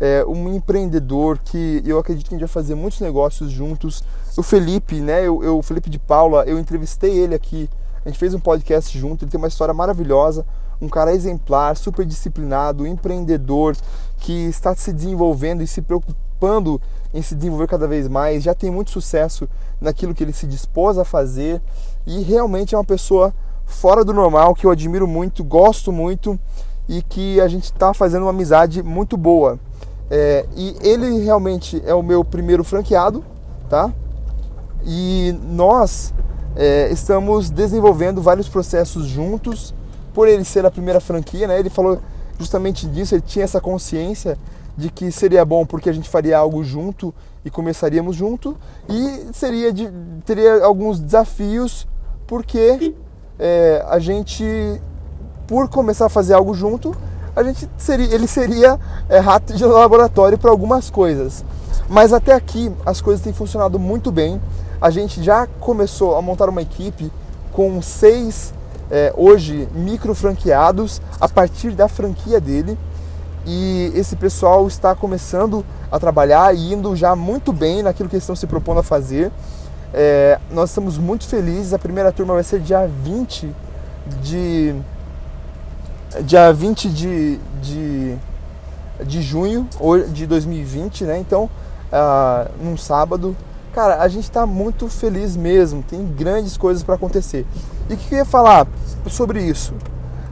é 0.00 0.24
um 0.26 0.52
empreendedor 0.54 1.38
que 1.38 1.82
eu 1.84 1.98
acredito 1.98 2.28
que 2.28 2.34
a 2.34 2.38
gente 2.38 2.46
vai 2.46 2.52
fazer 2.52 2.74
muitos 2.74 3.00
negócios 3.00 3.50
juntos. 3.50 4.02
O 4.36 4.42
Felipe, 4.42 5.00
né? 5.00 5.20
Eu, 5.20 5.44
eu, 5.44 5.58
o 5.58 5.62
Felipe 5.62 5.90
de 5.90 5.98
Paula, 5.98 6.44
eu 6.44 6.58
entrevistei 6.58 7.18
ele 7.18 7.34
aqui. 7.34 7.68
A 8.04 8.08
gente 8.08 8.18
fez 8.18 8.34
um 8.34 8.40
podcast 8.40 8.98
junto. 8.98 9.24
Ele 9.24 9.30
tem 9.30 9.38
uma 9.38 9.48
história 9.48 9.74
maravilhosa, 9.74 10.46
um 10.80 10.88
cara 10.88 11.12
exemplar, 11.12 11.76
super 11.76 12.04
disciplinado, 12.04 12.86
empreendedor 12.86 13.76
que 14.18 14.32
está 14.32 14.74
se 14.74 14.92
desenvolvendo 14.92 15.62
e 15.62 15.66
se 15.66 15.82
preocupando 15.82 16.80
em 17.12 17.20
se 17.20 17.34
desenvolver 17.34 17.66
cada 17.66 17.86
vez 17.86 18.08
mais. 18.08 18.42
Já 18.42 18.54
tem 18.54 18.70
muito 18.70 18.90
sucesso 18.90 19.48
naquilo 19.80 20.14
que 20.14 20.24
ele 20.24 20.32
se 20.32 20.46
dispôs 20.46 20.96
a 20.98 21.04
fazer 21.04 21.60
e 22.06 22.22
realmente 22.22 22.74
é 22.74 22.78
uma 22.78 22.84
pessoa 22.84 23.34
fora 23.66 24.04
do 24.04 24.12
normal 24.12 24.54
que 24.54 24.66
eu 24.66 24.70
admiro 24.70 25.06
muito, 25.06 25.44
gosto 25.44 25.92
muito 25.92 26.38
e 26.88 27.02
que 27.02 27.40
a 27.40 27.46
gente 27.46 27.64
está 27.64 27.94
fazendo 27.94 28.22
uma 28.22 28.30
amizade 28.30 28.82
muito 28.82 29.16
boa. 29.16 29.58
É, 30.10 30.44
e 30.56 30.76
ele 30.80 31.22
realmente 31.22 31.80
é 31.86 31.94
o 31.94 32.02
meu 32.02 32.24
primeiro 32.24 32.64
franqueado, 32.64 33.24
tá? 33.68 33.92
E 34.84 35.38
nós 35.44 36.12
é, 36.56 36.90
estamos 36.90 37.50
desenvolvendo 37.50 38.20
vários 38.20 38.48
processos 38.48 39.06
juntos, 39.06 39.74
por 40.12 40.28
ele 40.28 40.44
ser 40.44 40.66
a 40.66 40.70
primeira 40.70 41.00
franquia, 41.00 41.46
né? 41.46 41.58
Ele 41.58 41.70
falou 41.70 41.98
justamente 42.38 42.86
disso, 42.86 43.14
ele 43.14 43.22
tinha 43.22 43.44
essa 43.44 43.60
consciência 43.60 44.36
de 44.76 44.90
que 44.90 45.12
seria 45.12 45.44
bom 45.44 45.66
porque 45.66 45.90
a 45.90 45.92
gente 45.92 46.08
faria 46.08 46.38
algo 46.38 46.64
junto 46.64 47.14
e 47.44 47.50
começaríamos 47.50 48.16
junto 48.16 48.56
e 48.88 49.28
seria 49.32 49.72
de, 49.72 49.90
teria 50.24 50.64
alguns 50.64 50.98
desafios 50.98 51.86
porque 52.26 52.94
é, 53.38 53.84
a 53.88 53.98
gente 53.98 54.44
por 55.46 55.68
começar 55.68 56.06
a 56.06 56.08
fazer 56.08 56.34
algo 56.34 56.54
junto 56.54 56.94
a 57.34 57.42
gente 57.42 57.68
seria, 57.76 58.14
ele 58.14 58.26
seria 58.26 58.78
é, 59.08 59.18
rato 59.18 59.52
de 59.52 59.64
laboratório 59.64 60.36
para 60.36 60.50
algumas 60.50 60.90
coisas. 60.90 61.44
Mas 61.88 62.12
até 62.12 62.32
aqui 62.32 62.72
as 62.84 63.00
coisas 63.00 63.22
têm 63.22 63.32
funcionado 63.32 63.78
muito 63.78 64.10
bem. 64.10 64.40
A 64.80 64.90
gente 64.90 65.22
já 65.22 65.46
começou 65.46 66.16
a 66.16 66.22
montar 66.22 66.48
uma 66.48 66.62
equipe 66.62 67.12
com 67.52 67.82
seis 67.82 68.54
é, 68.90 69.12
hoje 69.16 69.68
micro 69.72 70.14
franqueados 70.14 71.02
a 71.20 71.28
partir 71.28 71.72
da 71.72 71.86
franquia 71.86 72.40
dele. 72.40 72.78
E 73.46 73.92
esse 73.94 74.16
pessoal 74.16 74.66
está 74.66 74.94
começando 74.94 75.64
a 75.90 75.98
trabalhar 75.98 76.54
e 76.54 76.72
indo 76.72 76.94
já 76.96 77.14
muito 77.14 77.52
bem 77.52 77.82
naquilo 77.82 78.08
que 78.08 78.16
eles 78.16 78.24
estão 78.24 78.36
se 78.36 78.46
propondo 78.46 78.80
a 78.80 78.82
fazer. 78.82 79.30
É, 79.92 80.38
nós 80.50 80.70
estamos 80.70 80.96
muito 80.96 81.26
felizes. 81.26 81.74
A 81.74 81.78
primeira 81.78 82.10
turma 82.10 82.34
vai 82.34 82.44
ser 82.44 82.60
dia 82.60 82.86
20 82.86 83.54
de 84.22 84.74
dia 86.24 86.52
20 86.52 86.88
de, 86.88 87.38
de, 87.62 88.16
de 89.04 89.22
junho 89.22 89.68
de 90.12 90.26
2020, 90.26 91.04
né? 91.04 91.18
Então, 91.18 91.44
uh, 91.44 92.50
num 92.62 92.76
sábado. 92.76 93.36
Cara, 93.72 94.02
a 94.02 94.08
gente 94.08 94.24
está 94.24 94.44
muito 94.44 94.88
feliz 94.88 95.36
mesmo, 95.36 95.82
tem 95.82 96.04
grandes 96.04 96.56
coisas 96.56 96.82
para 96.82 96.96
acontecer. 96.96 97.46
E 97.88 97.94
o 97.94 97.96
que 97.96 98.14
eu 98.14 98.18
ia 98.18 98.24
falar 98.24 98.66
sobre 99.06 99.40
isso? 99.42 99.74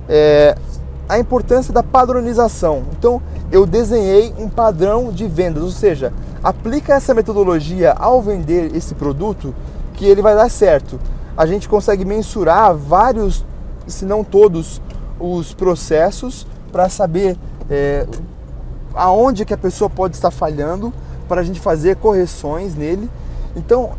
É, 0.09 0.57
a 1.09 1.19
importância 1.19 1.73
da 1.73 1.83
padronização. 1.83 2.83
Então, 2.99 3.23
eu 3.51 3.65
desenhei 3.65 4.35
um 4.37 4.49
padrão 4.49 5.13
de 5.13 5.27
vendas, 5.29 5.63
ou 5.63 5.71
seja, 5.71 6.13
aplica 6.43 6.95
essa 6.95 7.15
metodologia 7.15 7.93
ao 7.93 8.21
vender 8.21 8.75
esse 8.75 8.95
produto 8.95 9.55
que 9.95 10.05
ele 10.05 10.21
vai 10.21 10.35
dar 10.35 10.51
certo. 10.51 10.99
A 11.37 11.47
gente 11.47 11.69
consegue 11.69 12.05
mensurar 12.05 12.75
vários, 12.75 13.47
se 13.87 14.05
não 14.05 14.25
todos, 14.25 14.83
os 15.21 15.55
processos 15.55 16.47
para 16.71 16.89
saber 16.89 17.37
é, 17.71 18.07
aonde 18.95 19.45
que 19.45 19.55
a 19.55 19.59
pessoa 19.59 19.89
pode 19.89 20.17
estar 20.17 20.31
falhando 20.31 20.93
para 21.29 21.41
a 21.41 21.45
gente 21.45 21.61
fazer 21.61 21.97
correções 21.97 22.75
nele. 22.75 23.09
Então, 23.59 23.91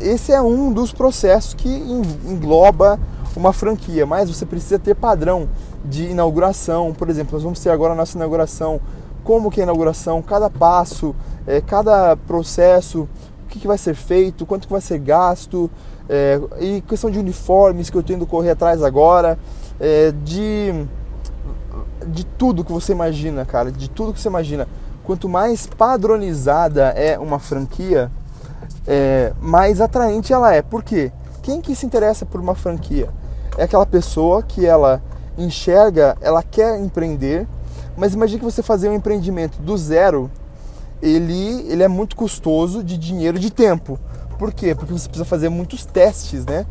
esse 0.00 0.30
é 0.30 0.40
um 0.40 0.70
dos 0.70 0.92
processos 0.92 1.54
que 1.54 1.68
engloba 1.68 3.00
uma 3.34 3.52
franquia, 3.52 4.06
mas 4.06 4.28
você 4.30 4.44
precisa 4.44 4.78
ter 4.78 4.94
padrão 4.94 5.48
de 5.84 6.10
inauguração. 6.10 6.92
Por 6.92 7.08
exemplo, 7.08 7.32
nós 7.34 7.42
vamos 7.42 7.60
ter 7.60 7.70
agora 7.70 7.94
a 7.94 7.96
nossa 7.96 8.16
inauguração, 8.16 8.80
como 9.24 9.50
que 9.50 9.60
é 9.60 9.62
a 9.62 9.66
inauguração, 9.66 10.22
cada 10.22 10.50
passo, 10.50 11.14
é, 11.46 11.60
cada 11.60 12.16
processo, 12.16 13.08
o 13.44 13.48
que, 13.48 13.58
que, 13.58 13.66
vai 13.66 13.78
ser 13.78 13.94
feito, 13.94 14.44
quanto 14.44 14.66
que 14.66 14.72
vai 14.72 14.80
ser 14.80 14.98
gasto, 14.98 15.70
é, 16.08 16.40
e 16.60 16.80
questão 16.82 17.10
de 17.10 17.18
uniformes 17.18 17.90
que 17.90 17.96
eu 17.96 18.02
tenho 18.02 18.20
que 18.20 18.26
correr 18.26 18.50
atrás 18.50 18.82
agora 18.82 19.38
é, 19.80 20.12
de, 20.24 20.86
de 22.06 22.24
tudo 22.24 22.64
que 22.64 22.72
você 22.72 22.92
imagina, 22.92 23.44
cara, 23.44 23.72
de 23.72 23.88
tudo 23.88 24.12
que 24.12 24.20
você 24.20 24.28
imagina. 24.28 24.68
Quanto 25.04 25.28
mais 25.28 25.66
padronizada 25.66 26.88
é 26.88 27.18
uma 27.18 27.38
franquia, 27.38 28.10
é, 28.86 29.32
mais 29.40 29.80
atraente 29.80 30.32
ela 30.32 30.54
é. 30.54 30.62
Por 30.62 30.82
quê? 30.82 31.12
Quem 31.42 31.60
que 31.60 31.74
se 31.74 31.86
interessa 31.86 32.24
por 32.26 32.40
uma 32.40 32.54
franquia? 32.54 33.08
É 33.56 33.64
aquela 33.64 33.86
pessoa 33.86 34.42
que 34.42 34.66
ela 34.66 35.02
enxerga, 35.38 36.16
ela 36.20 36.42
quer 36.42 36.78
empreender, 36.80 37.46
mas 37.96 38.14
imagine 38.14 38.38
que 38.38 38.44
você 38.44 38.62
fazer 38.62 38.88
um 38.88 38.94
empreendimento 38.94 39.60
do 39.60 39.76
zero, 39.76 40.30
ele, 41.02 41.66
ele 41.70 41.82
é 41.82 41.88
muito 41.88 42.16
custoso 42.16 42.82
de 42.82 42.96
dinheiro, 42.96 43.38
de 43.38 43.50
tempo. 43.50 43.98
Por 44.38 44.52
quê? 44.52 44.74
Porque 44.74 44.92
você 44.92 45.08
precisa 45.08 45.24
fazer 45.24 45.48
muitos 45.48 45.84
testes, 45.84 46.44
né? 46.44 46.66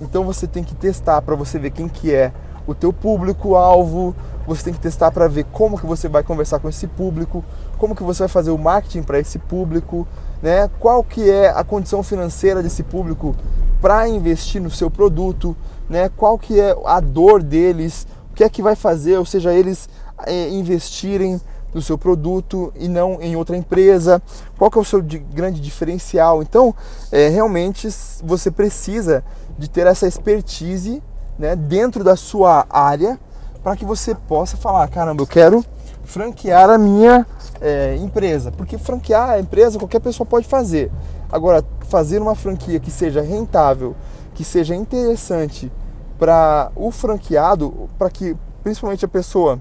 Então 0.00 0.24
você 0.24 0.46
tem 0.46 0.64
que 0.64 0.74
testar 0.74 1.20
para 1.22 1.34
você 1.34 1.58
ver 1.58 1.70
quem 1.70 1.88
que 1.88 2.12
é 2.12 2.32
o 2.70 2.74
teu 2.74 2.92
público-alvo, 2.92 4.14
você 4.46 4.64
tem 4.64 4.72
que 4.72 4.80
testar 4.80 5.10
para 5.10 5.28
ver 5.28 5.44
como 5.52 5.78
que 5.78 5.86
você 5.86 6.08
vai 6.08 6.22
conversar 6.22 6.58
com 6.58 6.68
esse 6.68 6.86
público, 6.86 7.44
como 7.78 7.94
que 7.94 8.02
você 8.02 8.20
vai 8.20 8.28
fazer 8.28 8.50
o 8.50 8.58
marketing 8.58 9.02
para 9.02 9.18
esse 9.18 9.38
público, 9.38 10.06
né? 10.42 10.68
Qual 10.78 11.04
que 11.04 11.30
é 11.30 11.48
a 11.50 11.62
condição 11.62 12.02
financeira 12.02 12.62
desse 12.62 12.82
público 12.82 13.34
para 13.80 14.08
investir 14.08 14.60
no 14.60 14.70
seu 14.70 14.90
produto, 14.90 15.56
né? 15.88 16.10
Qual 16.16 16.38
que 16.38 16.58
é 16.58 16.76
a 16.84 17.00
dor 17.00 17.42
deles, 17.42 18.06
o 18.30 18.34
que 18.34 18.44
é 18.44 18.48
que 18.48 18.62
vai 18.62 18.74
fazer, 18.74 19.18
ou 19.18 19.24
seja, 19.24 19.52
eles 19.52 19.88
é, 20.26 20.48
investirem 20.48 21.40
no 21.72 21.80
seu 21.80 21.96
produto 21.96 22.72
e 22.74 22.88
não 22.88 23.22
em 23.22 23.36
outra 23.36 23.56
empresa, 23.56 24.20
qual 24.58 24.70
que 24.70 24.78
é 24.78 24.80
o 24.80 24.84
seu 24.84 25.00
grande 25.02 25.60
diferencial. 25.60 26.42
Então, 26.42 26.74
é, 27.12 27.28
realmente 27.28 27.88
você 28.22 28.50
precisa 28.50 29.24
de 29.58 29.68
ter 29.68 29.86
essa 29.86 30.06
expertise 30.06 31.02
né, 31.40 31.56
dentro 31.56 32.04
da 32.04 32.14
sua 32.16 32.66
área 32.68 33.18
para 33.62 33.74
que 33.74 33.84
você 33.84 34.14
possa 34.14 34.58
falar, 34.58 34.86
caramba, 34.88 35.22
eu 35.22 35.26
quero 35.26 35.64
franquear 36.04 36.68
a 36.68 36.76
minha 36.76 37.26
é, 37.60 37.96
empresa, 37.96 38.52
porque 38.52 38.76
franquear 38.76 39.30
a 39.30 39.40
empresa 39.40 39.78
qualquer 39.78 40.00
pessoa 40.00 40.26
pode 40.26 40.46
fazer. 40.46 40.92
Agora, 41.32 41.64
fazer 41.88 42.20
uma 42.20 42.34
franquia 42.34 42.78
que 42.78 42.90
seja 42.90 43.22
rentável, 43.22 43.96
que 44.34 44.44
seja 44.44 44.74
interessante 44.74 45.72
para 46.18 46.70
o 46.76 46.90
franqueado, 46.90 47.88
para 47.98 48.10
que 48.10 48.36
principalmente 48.62 49.04
a 49.04 49.08
pessoa 49.08 49.58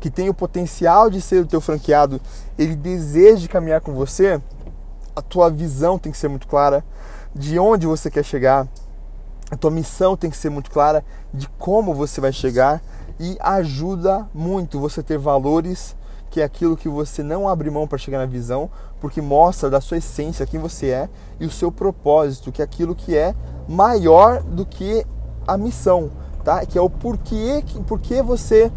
que 0.00 0.10
tem 0.10 0.28
o 0.28 0.34
potencial 0.34 1.08
de 1.08 1.20
ser 1.20 1.42
o 1.42 1.46
teu 1.46 1.60
franqueado, 1.60 2.20
ele 2.58 2.74
deseja 2.74 3.46
caminhar 3.46 3.80
com 3.80 3.94
você, 3.94 4.40
a 5.14 5.22
tua 5.22 5.48
visão 5.48 5.98
tem 5.98 6.10
que 6.10 6.18
ser 6.18 6.28
muito 6.28 6.48
clara 6.48 6.84
de 7.34 7.58
onde 7.58 7.86
você 7.86 8.10
quer 8.10 8.24
chegar, 8.24 8.66
a 9.50 9.56
tua 9.56 9.70
missão 9.70 10.16
tem 10.16 10.30
que 10.30 10.36
ser 10.36 10.50
muito 10.50 10.70
clara 10.70 11.04
de 11.32 11.48
como 11.58 11.94
você 11.94 12.20
vai 12.20 12.32
chegar 12.32 12.82
e 13.18 13.36
ajuda 13.40 14.28
muito 14.34 14.80
você 14.80 15.02
ter 15.02 15.18
valores 15.18 15.96
que 16.36 16.40
é 16.40 16.44
aquilo 16.44 16.76
que 16.76 16.88
você 16.88 17.22
não 17.22 17.48
abre 17.48 17.70
mão 17.70 17.86
para 17.88 17.96
chegar 17.96 18.18
na 18.18 18.26
visão, 18.26 18.68
porque 19.00 19.22
mostra 19.22 19.70
da 19.70 19.80
sua 19.80 19.96
essência 19.96 20.44
quem 20.44 20.60
você 20.60 20.88
é 20.88 21.08
e 21.40 21.46
o 21.46 21.50
seu 21.50 21.72
propósito, 21.72 22.52
que 22.52 22.60
é 22.60 22.64
aquilo 22.64 22.94
que 22.94 23.16
é 23.16 23.34
maior 23.66 24.42
do 24.42 24.66
que 24.66 25.06
a 25.46 25.56
missão, 25.56 26.10
tá? 26.44 26.66
Que 26.66 26.76
é 26.76 26.80
o 26.82 26.90
porquê, 26.90 27.64
porquê 27.86 28.20
você 28.20 28.70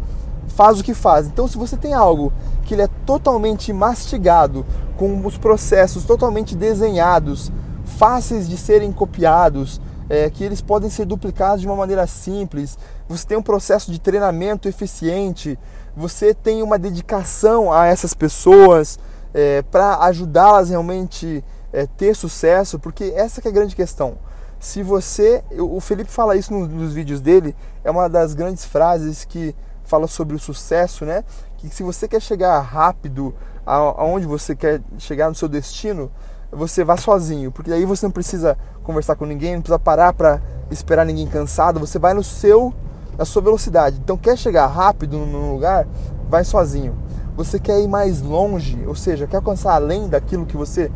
faz 0.48 0.80
o 0.80 0.82
que 0.82 0.94
faz. 0.94 1.26
Então, 1.26 1.46
se 1.46 1.58
você 1.58 1.76
tem 1.76 1.92
algo 1.92 2.32
que 2.62 2.74
ele 2.74 2.82
é 2.82 2.88
totalmente 3.04 3.74
mastigado, 3.74 4.64
com 4.96 5.26
os 5.26 5.36
processos 5.36 6.04
totalmente 6.04 6.56
desenhados, 6.56 7.52
fáceis 7.84 8.48
de 8.48 8.56
serem 8.56 8.90
copiados, 8.90 9.80
é, 10.10 10.28
que 10.28 10.42
eles 10.42 10.60
podem 10.60 10.90
ser 10.90 11.06
duplicados 11.06 11.60
de 11.60 11.68
uma 11.68 11.76
maneira 11.76 12.04
simples, 12.04 12.76
você 13.08 13.24
tem 13.24 13.38
um 13.38 13.42
processo 13.42 13.92
de 13.92 14.00
treinamento 14.00 14.68
eficiente, 14.68 15.56
você 15.96 16.34
tem 16.34 16.62
uma 16.64 16.76
dedicação 16.76 17.72
a 17.72 17.86
essas 17.86 18.12
pessoas 18.12 18.98
é, 19.32 19.62
para 19.62 19.98
ajudá-las 20.00 20.68
realmente 20.68 21.44
é, 21.72 21.86
ter 21.86 22.16
sucesso, 22.16 22.76
porque 22.76 23.12
essa 23.14 23.40
é 23.44 23.48
a 23.48 23.52
grande 23.52 23.76
questão. 23.76 24.18
Se 24.58 24.82
você, 24.82 25.44
o 25.56 25.80
Felipe 25.80 26.10
fala 26.10 26.36
isso 26.36 26.52
nos, 26.52 26.68
nos 26.68 26.92
vídeos 26.92 27.20
dele, 27.20 27.54
é 27.84 27.90
uma 27.90 28.08
das 28.08 28.34
grandes 28.34 28.64
frases 28.64 29.24
que 29.24 29.54
fala 29.84 30.06
sobre 30.06 30.34
o 30.34 30.38
sucesso, 30.38 31.04
né? 31.04 31.24
Que 31.56 31.68
se 31.68 31.82
você 31.82 32.06
quer 32.06 32.20
chegar 32.20 32.60
rápido 32.60 33.34
aonde 33.64 34.26
você 34.26 34.54
quer 34.56 34.80
chegar 34.98 35.28
no 35.28 35.34
seu 35.34 35.48
destino, 35.48 36.10
você 36.52 36.84
vá 36.84 36.96
sozinho, 36.96 37.50
porque 37.52 37.72
aí 37.72 37.84
você 37.84 38.06
não 38.06 38.10
precisa 38.10 38.56
conversar 38.82 39.16
com 39.16 39.24
ninguém, 39.24 39.54
não 39.54 39.62
precisa 39.62 39.78
parar 39.78 40.12
para 40.12 40.40
esperar 40.70 41.04
ninguém 41.04 41.26
cansado, 41.26 41.80
você 41.80 41.98
vai 41.98 42.14
no 42.14 42.22
seu 42.22 42.72
na 43.16 43.24
sua 43.24 43.42
velocidade. 43.42 44.00
Então 44.02 44.16
quer 44.16 44.36
chegar 44.36 44.66
rápido 44.66 45.18
num 45.18 45.52
lugar, 45.52 45.86
vai 46.28 46.42
sozinho. 46.42 46.94
Você 47.36 47.58
quer 47.58 47.80
ir 47.80 47.88
mais 47.88 48.22
longe, 48.22 48.82
ou 48.86 48.94
seja, 48.94 49.26
quer 49.26 49.36
alcançar 49.36 49.74
além 49.74 50.08
daquilo 50.08 50.46
que 50.46 50.56
você 50.56 50.90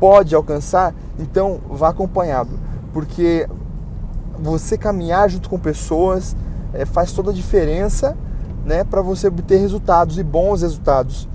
pode 0.00 0.34
alcançar, 0.34 0.94
então 1.18 1.60
vá 1.68 1.88
acompanhado, 1.88 2.50
porque 2.92 3.48
você 4.38 4.76
caminhar 4.76 5.28
junto 5.30 5.48
com 5.48 5.58
pessoas 5.58 6.36
é, 6.72 6.84
faz 6.84 7.12
toda 7.12 7.30
a 7.30 7.34
diferença 7.34 8.16
né, 8.64 8.84
para 8.84 9.00
você 9.00 9.28
obter 9.28 9.58
resultados 9.58 10.18
e 10.18 10.22
bons 10.22 10.62
resultados. 10.62 11.28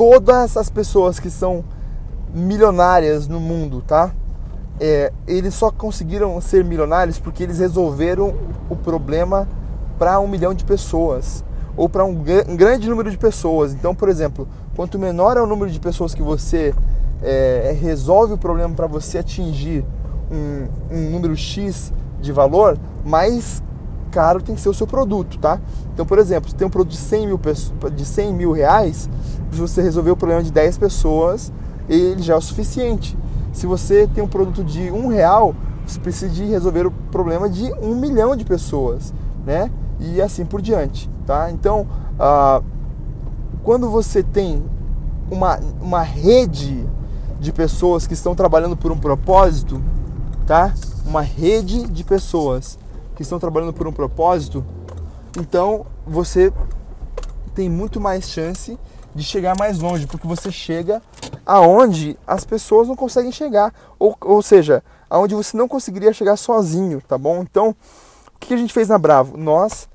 Todas 0.00 0.56
as 0.56 0.70
pessoas 0.70 1.20
que 1.20 1.28
são 1.28 1.62
milionárias 2.32 3.28
no 3.28 3.38
mundo, 3.38 3.84
tá? 3.86 4.10
É, 4.80 5.12
eles 5.28 5.52
só 5.52 5.70
conseguiram 5.70 6.40
ser 6.40 6.64
milionários 6.64 7.18
porque 7.18 7.42
eles 7.42 7.58
resolveram 7.58 8.34
o 8.70 8.74
problema 8.74 9.46
para 9.98 10.18
um 10.18 10.26
milhão 10.26 10.54
de 10.54 10.64
pessoas 10.64 11.44
ou 11.76 11.86
para 11.86 12.02
um, 12.06 12.12
um, 12.48 12.56
grande 12.56 12.88
número 12.88 13.10
de 13.10 13.18
pessoas. 13.18 13.74
Então, 13.74 13.94
por 13.94 14.08
exemplo, 14.08 14.48
quanto 14.74 14.98
menor 14.98 15.36
é 15.36 15.42
o 15.42 15.46
número 15.46 15.70
de 15.70 15.78
pessoas 15.78 16.14
que 16.14 16.22
você 16.22 16.74
é, 17.22 17.76
resolve 17.78 18.32
o 18.32 18.38
problema 18.38 18.74
para 18.74 18.86
você 18.86 19.18
atingir 19.18 19.84
um, 20.32 20.96
um 20.96 21.10
número 21.10 21.36
X 21.36 21.92
de 22.22 22.32
valor, 22.32 22.78
mais 23.04 23.62
caro 24.10 24.42
tem 24.42 24.54
que 24.54 24.60
ser 24.60 24.68
o 24.68 24.74
seu 24.74 24.86
produto, 24.86 25.38
tá? 25.38 25.60
Então, 25.92 26.04
por 26.04 26.18
exemplo, 26.18 26.50
se 26.50 26.56
tem 26.56 26.66
um 26.66 26.70
produto 26.70 26.92
de 26.92 26.98
100 26.98 27.26
mil, 27.26 27.40
de 27.94 28.04
100 28.04 28.34
mil 28.34 28.52
reais, 28.52 29.08
se 29.50 29.60
você 29.60 29.82
resolver 29.82 30.10
o 30.10 30.16
problema 30.16 30.42
de 30.42 30.50
10 30.50 30.78
pessoas, 30.78 31.52
ele 31.88 32.22
já 32.22 32.34
é 32.34 32.36
o 32.36 32.40
suficiente. 32.40 33.16
Se 33.52 33.66
você 33.66 34.06
tem 34.06 34.22
um 34.22 34.28
produto 34.28 34.62
de 34.62 34.90
um 34.90 35.08
real, 35.08 35.54
você 35.86 35.98
precisa 35.98 36.32
de 36.32 36.44
resolver 36.44 36.86
o 36.86 36.90
problema 37.10 37.48
de 37.48 37.72
um 37.82 37.94
milhão 37.94 38.36
de 38.36 38.44
pessoas, 38.44 39.12
né? 39.44 39.70
E 39.98 40.20
assim 40.20 40.44
por 40.44 40.62
diante, 40.62 41.10
tá? 41.26 41.50
Então, 41.50 41.86
ah, 42.18 42.62
quando 43.62 43.90
você 43.90 44.22
tem 44.22 44.62
uma, 45.30 45.58
uma 45.80 46.02
rede 46.02 46.86
de 47.40 47.52
pessoas 47.52 48.06
que 48.06 48.14
estão 48.14 48.34
trabalhando 48.34 48.76
por 48.76 48.92
um 48.92 48.98
propósito, 48.98 49.80
tá? 50.46 50.72
Uma 51.04 51.22
rede 51.22 51.86
de 51.88 52.04
pessoas 52.04 52.78
que 53.20 53.22
estão 53.22 53.38
trabalhando 53.38 53.74
por 53.74 53.86
um 53.86 53.92
propósito, 53.92 54.64
então 55.38 55.84
você 56.06 56.50
tem 57.54 57.68
muito 57.68 58.00
mais 58.00 58.30
chance 58.30 58.78
de 59.14 59.22
chegar 59.22 59.54
mais 59.58 59.78
longe, 59.78 60.06
porque 60.06 60.26
você 60.26 60.50
chega 60.50 61.02
aonde 61.44 62.18
as 62.26 62.46
pessoas 62.46 62.88
não 62.88 62.96
conseguem 62.96 63.30
chegar, 63.30 63.74
ou, 63.98 64.16
ou 64.22 64.40
seja, 64.40 64.82
aonde 65.10 65.34
você 65.34 65.54
não 65.54 65.68
conseguiria 65.68 66.14
chegar 66.14 66.38
sozinho, 66.38 67.02
tá 67.02 67.18
bom? 67.18 67.42
Então, 67.42 67.76
o 68.34 68.38
que 68.40 68.54
a 68.54 68.56
gente 68.56 68.72
fez 68.72 68.88
na 68.88 68.96
Bravo? 68.96 69.36
Nós 69.36 69.86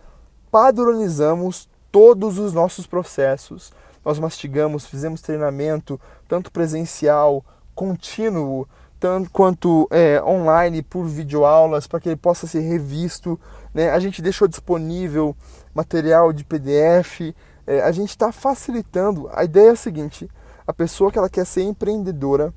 padronizamos 0.51 1.67
todos 1.91 2.37
os 2.37 2.53
nossos 2.53 2.85
processos, 2.85 3.73
nós 4.05 4.19
mastigamos, 4.19 4.85
fizemos 4.85 5.19
treinamento, 5.19 5.99
tanto 6.27 6.51
presencial, 6.51 7.43
contínuo, 7.73 8.67
tanto 9.05 9.29
quanto 9.29 9.87
é, 9.91 10.19
online 10.23 10.81
por 10.81 11.05
videoaulas 11.05 11.85
para 11.85 11.99
que 11.99 12.09
ele 12.09 12.15
possa 12.15 12.47
ser 12.47 12.61
revisto. 12.61 13.39
Né? 13.71 13.91
A 13.91 13.99
gente 13.99 14.19
deixou 14.19 14.47
disponível 14.47 15.35
material 15.75 16.33
de 16.33 16.43
PDF. 16.43 17.35
É, 17.67 17.83
a 17.83 17.91
gente 17.91 18.09
está 18.09 18.31
facilitando. 18.31 19.29
A 19.31 19.43
ideia 19.43 19.69
é 19.69 19.71
a 19.73 19.75
seguinte: 19.75 20.27
a 20.65 20.73
pessoa 20.73 21.11
que 21.11 21.19
ela 21.19 21.29
quer 21.29 21.45
ser 21.45 21.61
empreendedora, 21.61 22.51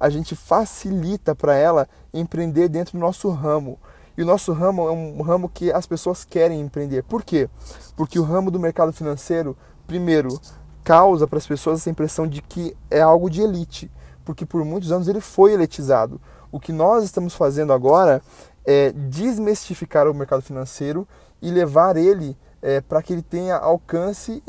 a 0.00 0.10
gente 0.10 0.34
facilita 0.34 1.36
para 1.36 1.54
ela 1.54 1.88
empreender 2.12 2.68
dentro 2.68 2.98
do 2.98 3.00
nosso 3.00 3.30
ramo. 3.30 3.78
E 4.18 4.22
o 4.24 4.26
nosso 4.26 4.52
ramo 4.52 4.88
é 4.88 4.90
um 4.90 5.22
ramo 5.22 5.48
que 5.48 5.70
as 5.70 5.86
pessoas 5.86 6.24
querem 6.24 6.60
empreender. 6.60 7.04
Por 7.04 7.22
quê? 7.22 7.48
Porque 7.96 8.18
o 8.18 8.24
ramo 8.24 8.50
do 8.50 8.58
mercado 8.58 8.92
financeiro, 8.92 9.56
primeiro, 9.86 10.36
causa 10.82 11.28
para 11.28 11.38
as 11.38 11.46
pessoas 11.46 11.78
essa 11.78 11.90
impressão 11.90 12.26
de 12.26 12.42
que 12.42 12.76
é 12.90 13.00
algo 13.00 13.30
de 13.30 13.40
elite 13.40 13.88
porque 14.24 14.46
por 14.46 14.64
muitos 14.64 14.92
anos 14.92 15.08
ele 15.08 15.20
foi 15.20 15.52
elitizado. 15.52 16.20
O 16.50 16.60
que 16.60 16.72
nós 16.72 17.04
estamos 17.04 17.34
fazendo 17.34 17.72
agora 17.72 18.22
é 18.64 18.92
desmistificar 18.92 20.06
o 20.08 20.14
mercado 20.14 20.42
financeiro 20.42 21.06
e 21.40 21.50
levar 21.50 21.96
ele 21.96 22.36
é, 22.60 22.80
para 22.80 23.02
que 23.02 23.12
ele 23.12 23.22
tenha 23.22 23.56
alcance 23.56 24.42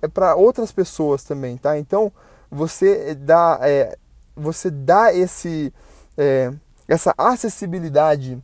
é, 0.00 0.08
para 0.08 0.34
outras 0.34 0.70
pessoas 0.70 1.24
também, 1.24 1.56
tá? 1.56 1.78
Então 1.78 2.12
você 2.50 3.14
dá, 3.14 3.58
é, 3.62 3.96
você 4.36 4.70
dá 4.70 5.12
esse, 5.12 5.72
essa 6.86 7.14
acessibilidade 7.16 8.42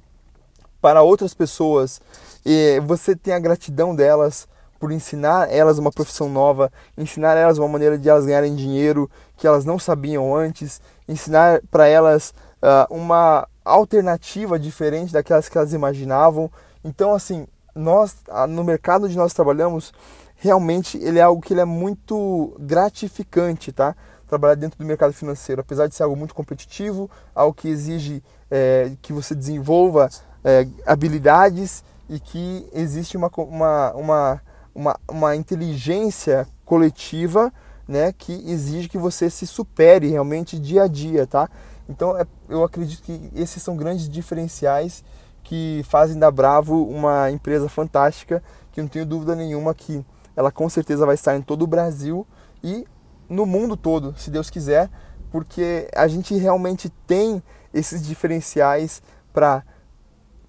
para 0.81 1.03
outras 1.03 1.35
pessoas 1.35 2.01
e 2.44 2.81
você 2.81 3.14
tem 3.14 3.35
a 3.35 3.38
gratidão 3.38 3.94
delas 3.94 4.49
por 4.79 4.93
ensinar 4.93 5.53
elas 5.53 5.79
uma 5.79 5.91
profissão 5.91 6.29
nova, 6.29 6.71
ensinar 6.97 7.37
elas 7.37 7.59
uma 7.59 7.69
maneira 7.69 7.99
de 7.99 8.09
elas 8.09 8.25
ganharem 8.25 8.55
dinheiro 8.55 9.11
que 9.37 9.47
elas 9.47 9.64
não 9.64 9.79
sabiam 9.79 10.35
antes, 10.35 10.81
ensinar 11.09 11.61
para 11.71 11.87
elas 11.87 12.33
uh, 12.62 12.95
uma 12.95 13.47
alternativa 13.64 14.59
diferente 14.59 15.12
daquelas 15.12 15.49
que 15.49 15.59
elas 15.59 15.73
imaginavam. 15.73 16.51
Então, 16.85 17.14
assim, 17.14 17.47
nós 17.75 18.17
ah, 18.29 18.47
no 18.47 18.64
mercado 18.64 19.07
onde 19.07 19.17
nós 19.17 19.33
trabalhamos, 19.33 19.93
realmente 20.37 20.99
ele 20.99 21.19
é 21.19 21.23
algo 21.23 21.43
que 21.43 21.53
ele 21.53 21.61
é 21.61 21.64
muito 21.64 22.55
gratificante, 22.59 23.73
tá? 23.73 23.95
Trabalhar 24.27 24.55
dentro 24.55 24.79
do 24.79 24.85
mercado 24.85 25.12
financeiro, 25.12 25.61
apesar 25.61 25.87
de 25.87 25.95
ser 25.95 26.03
algo 26.03 26.17
muito 26.17 26.35
competitivo, 26.35 27.11
algo 27.35 27.55
que 27.55 27.69
exige 27.69 28.23
é, 28.51 28.93
que 29.01 29.12
você 29.12 29.35
desenvolva 29.35 30.09
é, 30.45 30.67
habilidades 30.87 31.83
e 32.09 32.19
que 32.19 32.69
existe 32.73 33.17
uma, 33.17 33.31
uma, 33.37 33.93
uma 33.93 34.43
uma, 34.79 34.97
uma 35.11 35.35
inteligência 35.35 36.47
coletiva 36.64 37.53
né, 37.87 38.12
que 38.12 38.33
exige 38.49 38.88
que 38.88 38.97
você 38.97 39.29
se 39.29 39.45
supere 39.45 40.07
realmente 40.09 40.57
dia 40.57 40.85
a 40.85 40.87
dia, 40.87 41.27
tá? 41.27 41.51
Então 41.88 42.17
é, 42.17 42.25
eu 42.49 42.62
acredito 42.62 43.03
que 43.03 43.29
esses 43.35 43.61
são 43.61 43.77
grandes 43.77 44.09
diferenciais 44.09 45.03
que 45.43 45.85
fazem 45.88 46.17
da 46.17 46.31
Bravo 46.31 46.85
uma 46.85 47.29
empresa 47.29 47.69
fantástica, 47.69 48.41
que 48.71 48.81
não 48.81 48.88
tenho 48.88 49.05
dúvida 49.05 49.35
nenhuma 49.35 49.75
que 49.75 50.05
ela 50.37 50.53
com 50.53 50.69
certeza 50.69 51.05
vai 51.05 51.17
estar 51.17 51.35
em 51.35 51.43
todo 51.43 51.62
o 51.62 51.67
Brasil 51.67 52.25
e 52.62 52.87
no 53.29 53.45
mundo 53.45 53.77
todo, 53.77 54.14
se 54.17 54.31
Deus 54.31 54.49
quiser, 54.49 54.88
porque 55.31 55.88
a 55.93 56.07
gente 56.07 56.37
realmente 56.37 56.88
tem 57.05 57.43
esses 57.75 58.07
diferenciais 58.07 59.03
para 59.33 59.64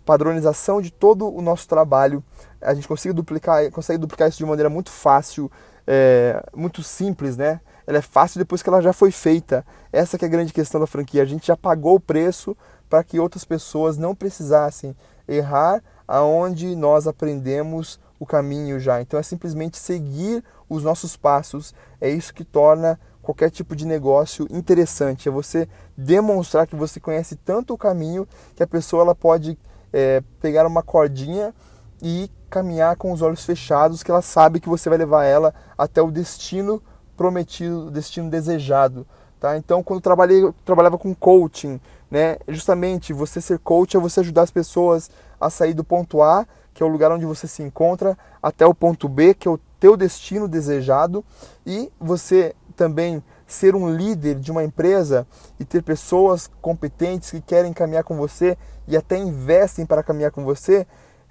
padronização 0.09 0.81
de 0.81 0.89
todo 0.89 1.31
o 1.31 1.39
nosso 1.39 1.67
trabalho. 1.67 2.23
A 2.59 2.73
gente 2.73 2.87
consegue 2.87 3.13
duplicar, 3.13 3.69
consegue 3.69 3.99
duplicar 3.99 4.27
isso 4.27 4.39
de 4.39 4.45
maneira 4.45 4.67
muito 4.67 4.89
fácil, 4.89 5.51
é, 5.85 6.43
muito 6.55 6.81
simples, 6.81 7.37
né? 7.37 7.61
Ela 7.85 7.99
é 7.99 8.01
fácil 8.01 8.39
depois 8.39 8.63
que 8.63 8.69
ela 8.69 8.81
já 8.81 8.91
foi 8.91 9.11
feita. 9.11 9.63
Essa 9.93 10.17
é 10.19 10.25
a 10.25 10.27
grande 10.27 10.51
questão 10.51 10.81
da 10.81 10.87
franquia. 10.87 11.21
A 11.21 11.25
gente 11.25 11.45
já 11.45 11.55
pagou 11.55 11.93
o 11.93 11.99
preço 11.99 12.57
para 12.89 13.03
que 13.03 13.19
outras 13.19 13.45
pessoas 13.45 13.99
não 13.99 14.15
precisassem 14.15 14.95
errar 15.27 15.79
aonde 16.07 16.75
nós 16.75 17.05
aprendemos 17.05 17.99
o 18.19 18.25
caminho 18.25 18.79
já. 18.79 18.99
Então 19.03 19.19
é 19.19 19.23
simplesmente 19.23 19.77
seguir 19.77 20.43
os 20.67 20.83
nossos 20.83 21.15
passos. 21.15 21.71
É 22.01 22.09
isso 22.09 22.33
que 22.33 22.43
torna 22.43 22.99
qualquer 23.21 23.51
tipo 23.51 23.75
de 23.75 23.85
negócio 23.85 24.47
interessante. 24.49 25.29
É 25.29 25.31
você 25.31 25.69
demonstrar 25.95 26.65
que 26.65 26.75
você 26.75 26.99
conhece 26.99 27.35
tanto 27.35 27.75
o 27.75 27.77
caminho 27.77 28.27
que 28.55 28.63
a 28.63 28.67
pessoa 28.67 29.03
ela 29.03 29.13
pode 29.13 29.55
é, 29.93 30.21
pegar 30.41 30.65
uma 30.65 30.83
cordinha 30.83 31.53
e 32.01 32.29
caminhar 32.49 32.95
com 32.95 33.11
os 33.11 33.21
olhos 33.21 33.45
fechados, 33.45 34.01
que 34.01 34.11
ela 34.11 34.21
sabe 34.21 34.59
que 34.59 34.69
você 34.69 34.89
vai 34.89 34.97
levar 34.97 35.25
ela 35.25 35.53
até 35.77 36.01
o 36.01 36.11
destino 36.11 36.81
prometido, 37.15 37.87
o 37.87 37.91
destino 37.91 38.29
desejado. 38.29 39.05
Tá? 39.39 39.57
Então, 39.57 39.81
quando 39.83 39.99
eu 39.99 40.03
trabalhei, 40.03 40.43
eu 40.43 40.53
trabalhava 40.65 40.97
com 40.97 41.13
coaching, 41.13 41.79
né? 42.11 42.37
Justamente 42.47 43.13
você 43.13 43.39
ser 43.39 43.59
coach 43.59 43.95
é 43.95 43.99
você 43.99 44.19
ajudar 44.19 44.41
as 44.41 44.51
pessoas 44.51 45.09
a 45.39 45.49
sair 45.49 45.73
do 45.73 45.83
ponto 45.83 46.21
A, 46.21 46.45
que 46.73 46.83
é 46.83 46.85
o 46.85 46.89
lugar 46.89 47.11
onde 47.11 47.25
você 47.25 47.47
se 47.47 47.63
encontra, 47.63 48.17
até 48.41 48.65
o 48.65 48.73
ponto 48.73 49.07
B, 49.07 49.33
que 49.33 49.47
é 49.47 49.51
o 49.51 49.59
teu 49.79 49.95
destino 49.95 50.47
desejado, 50.47 51.23
e 51.65 51.89
você 51.99 52.53
também 52.75 53.23
ser 53.49 53.75
um 53.75 53.89
líder 53.89 54.35
de 54.35 54.51
uma 54.51 54.63
empresa 54.63 55.27
e 55.59 55.65
ter 55.65 55.81
pessoas 55.81 56.49
competentes 56.61 57.31
que 57.31 57.41
querem 57.41 57.73
caminhar 57.73 58.03
com 58.03 58.15
você 58.15 58.55
e 58.87 58.95
até 58.95 59.17
investem 59.17 59.85
para 59.85 60.03
caminhar 60.03 60.31
com 60.31 60.45
você, 60.45 60.85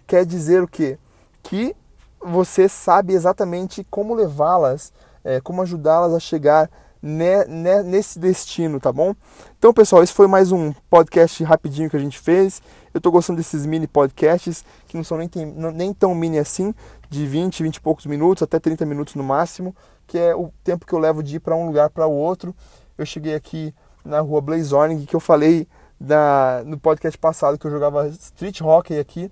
quer 0.04 0.26
dizer 0.26 0.62
o 0.62 0.68
quê? 0.68 0.98
Que 1.42 1.76
você 2.20 2.68
sabe 2.68 3.14
exatamente 3.14 3.86
como 3.88 4.14
levá-las, 4.14 4.92
é, 5.22 5.40
como 5.40 5.62
ajudá-las 5.62 6.12
a 6.12 6.18
chegar 6.18 6.68
ne, 7.00 7.44
ne, 7.44 7.82
nesse 7.84 8.18
destino, 8.18 8.80
tá 8.80 8.92
bom? 8.92 9.14
Então, 9.56 9.72
pessoal, 9.72 10.02
esse 10.02 10.12
foi 10.12 10.26
mais 10.26 10.50
um 10.50 10.72
podcast 10.90 11.42
rapidinho 11.44 11.88
que 11.88 11.96
a 11.96 12.00
gente 12.00 12.18
fez. 12.18 12.60
Eu 12.92 13.00
tô 13.00 13.12
gostando 13.12 13.36
desses 13.36 13.64
mini 13.64 13.86
podcasts, 13.86 14.64
que 14.88 14.96
não 14.96 15.04
são 15.04 15.18
nem, 15.18 15.30
nem 15.72 15.94
tão 15.94 16.14
mini 16.16 16.38
assim, 16.38 16.74
de 17.08 17.26
20, 17.26 17.62
20 17.62 17.76
e 17.76 17.80
poucos 17.80 18.06
minutos, 18.06 18.42
até 18.42 18.58
30 18.58 18.84
minutos 18.84 19.14
no 19.14 19.24
máximo, 19.24 19.74
que 20.06 20.18
é 20.18 20.34
o 20.34 20.52
tempo 20.62 20.86
que 20.86 20.92
eu 20.92 20.98
levo 20.98 21.22
de 21.22 21.36
ir 21.36 21.40
para 21.40 21.56
um 21.56 21.66
lugar 21.66 21.90
para 21.90 22.06
o 22.06 22.12
outro. 22.12 22.54
Eu 22.96 23.06
cheguei 23.06 23.34
aqui 23.34 23.74
na 24.04 24.20
rua 24.20 24.40
Blazorning, 24.40 25.04
que 25.04 25.16
eu 25.16 25.20
falei 25.20 25.66
da, 26.00 26.62
no 26.64 26.78
podcast 26.78 27.18
passado 27.18 27.58
que 27.58 27.66
eu 27.66 27.70
jogava 27.70 28.08
street 28.08 28.60
hockey 28.60 28.98
aqui 28.98 29.30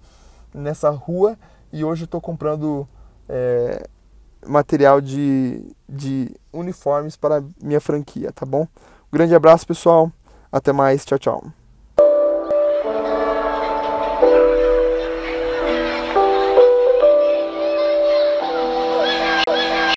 nessa 0.53 0.91
rua 0.91 1.39
e 1.73 1.85
hoje 1.85 2.03
eu 2.03 2.07
estou 2.07 2.21
comprando 2.21 2.89
é, 3.29 3.87
material 4.47 5.01
de, 5.01 5.75
de 5.89 6.35
uniformes 6.53 7.17
para 7.17 7.45
minha 7.63 7.81
franquia, 7.81 8.33
tá 8.33 8.47
bom? 8.47 8.63
Um 8.63 9.13
grande 9.13 9.35
abraço, 9.35 9.67
pessoal. 9.67 10.11
Até 10.51 10.73
mais. 10.73 11.05
Tchau, 11.05 11.19
tchau. 11.19 11.66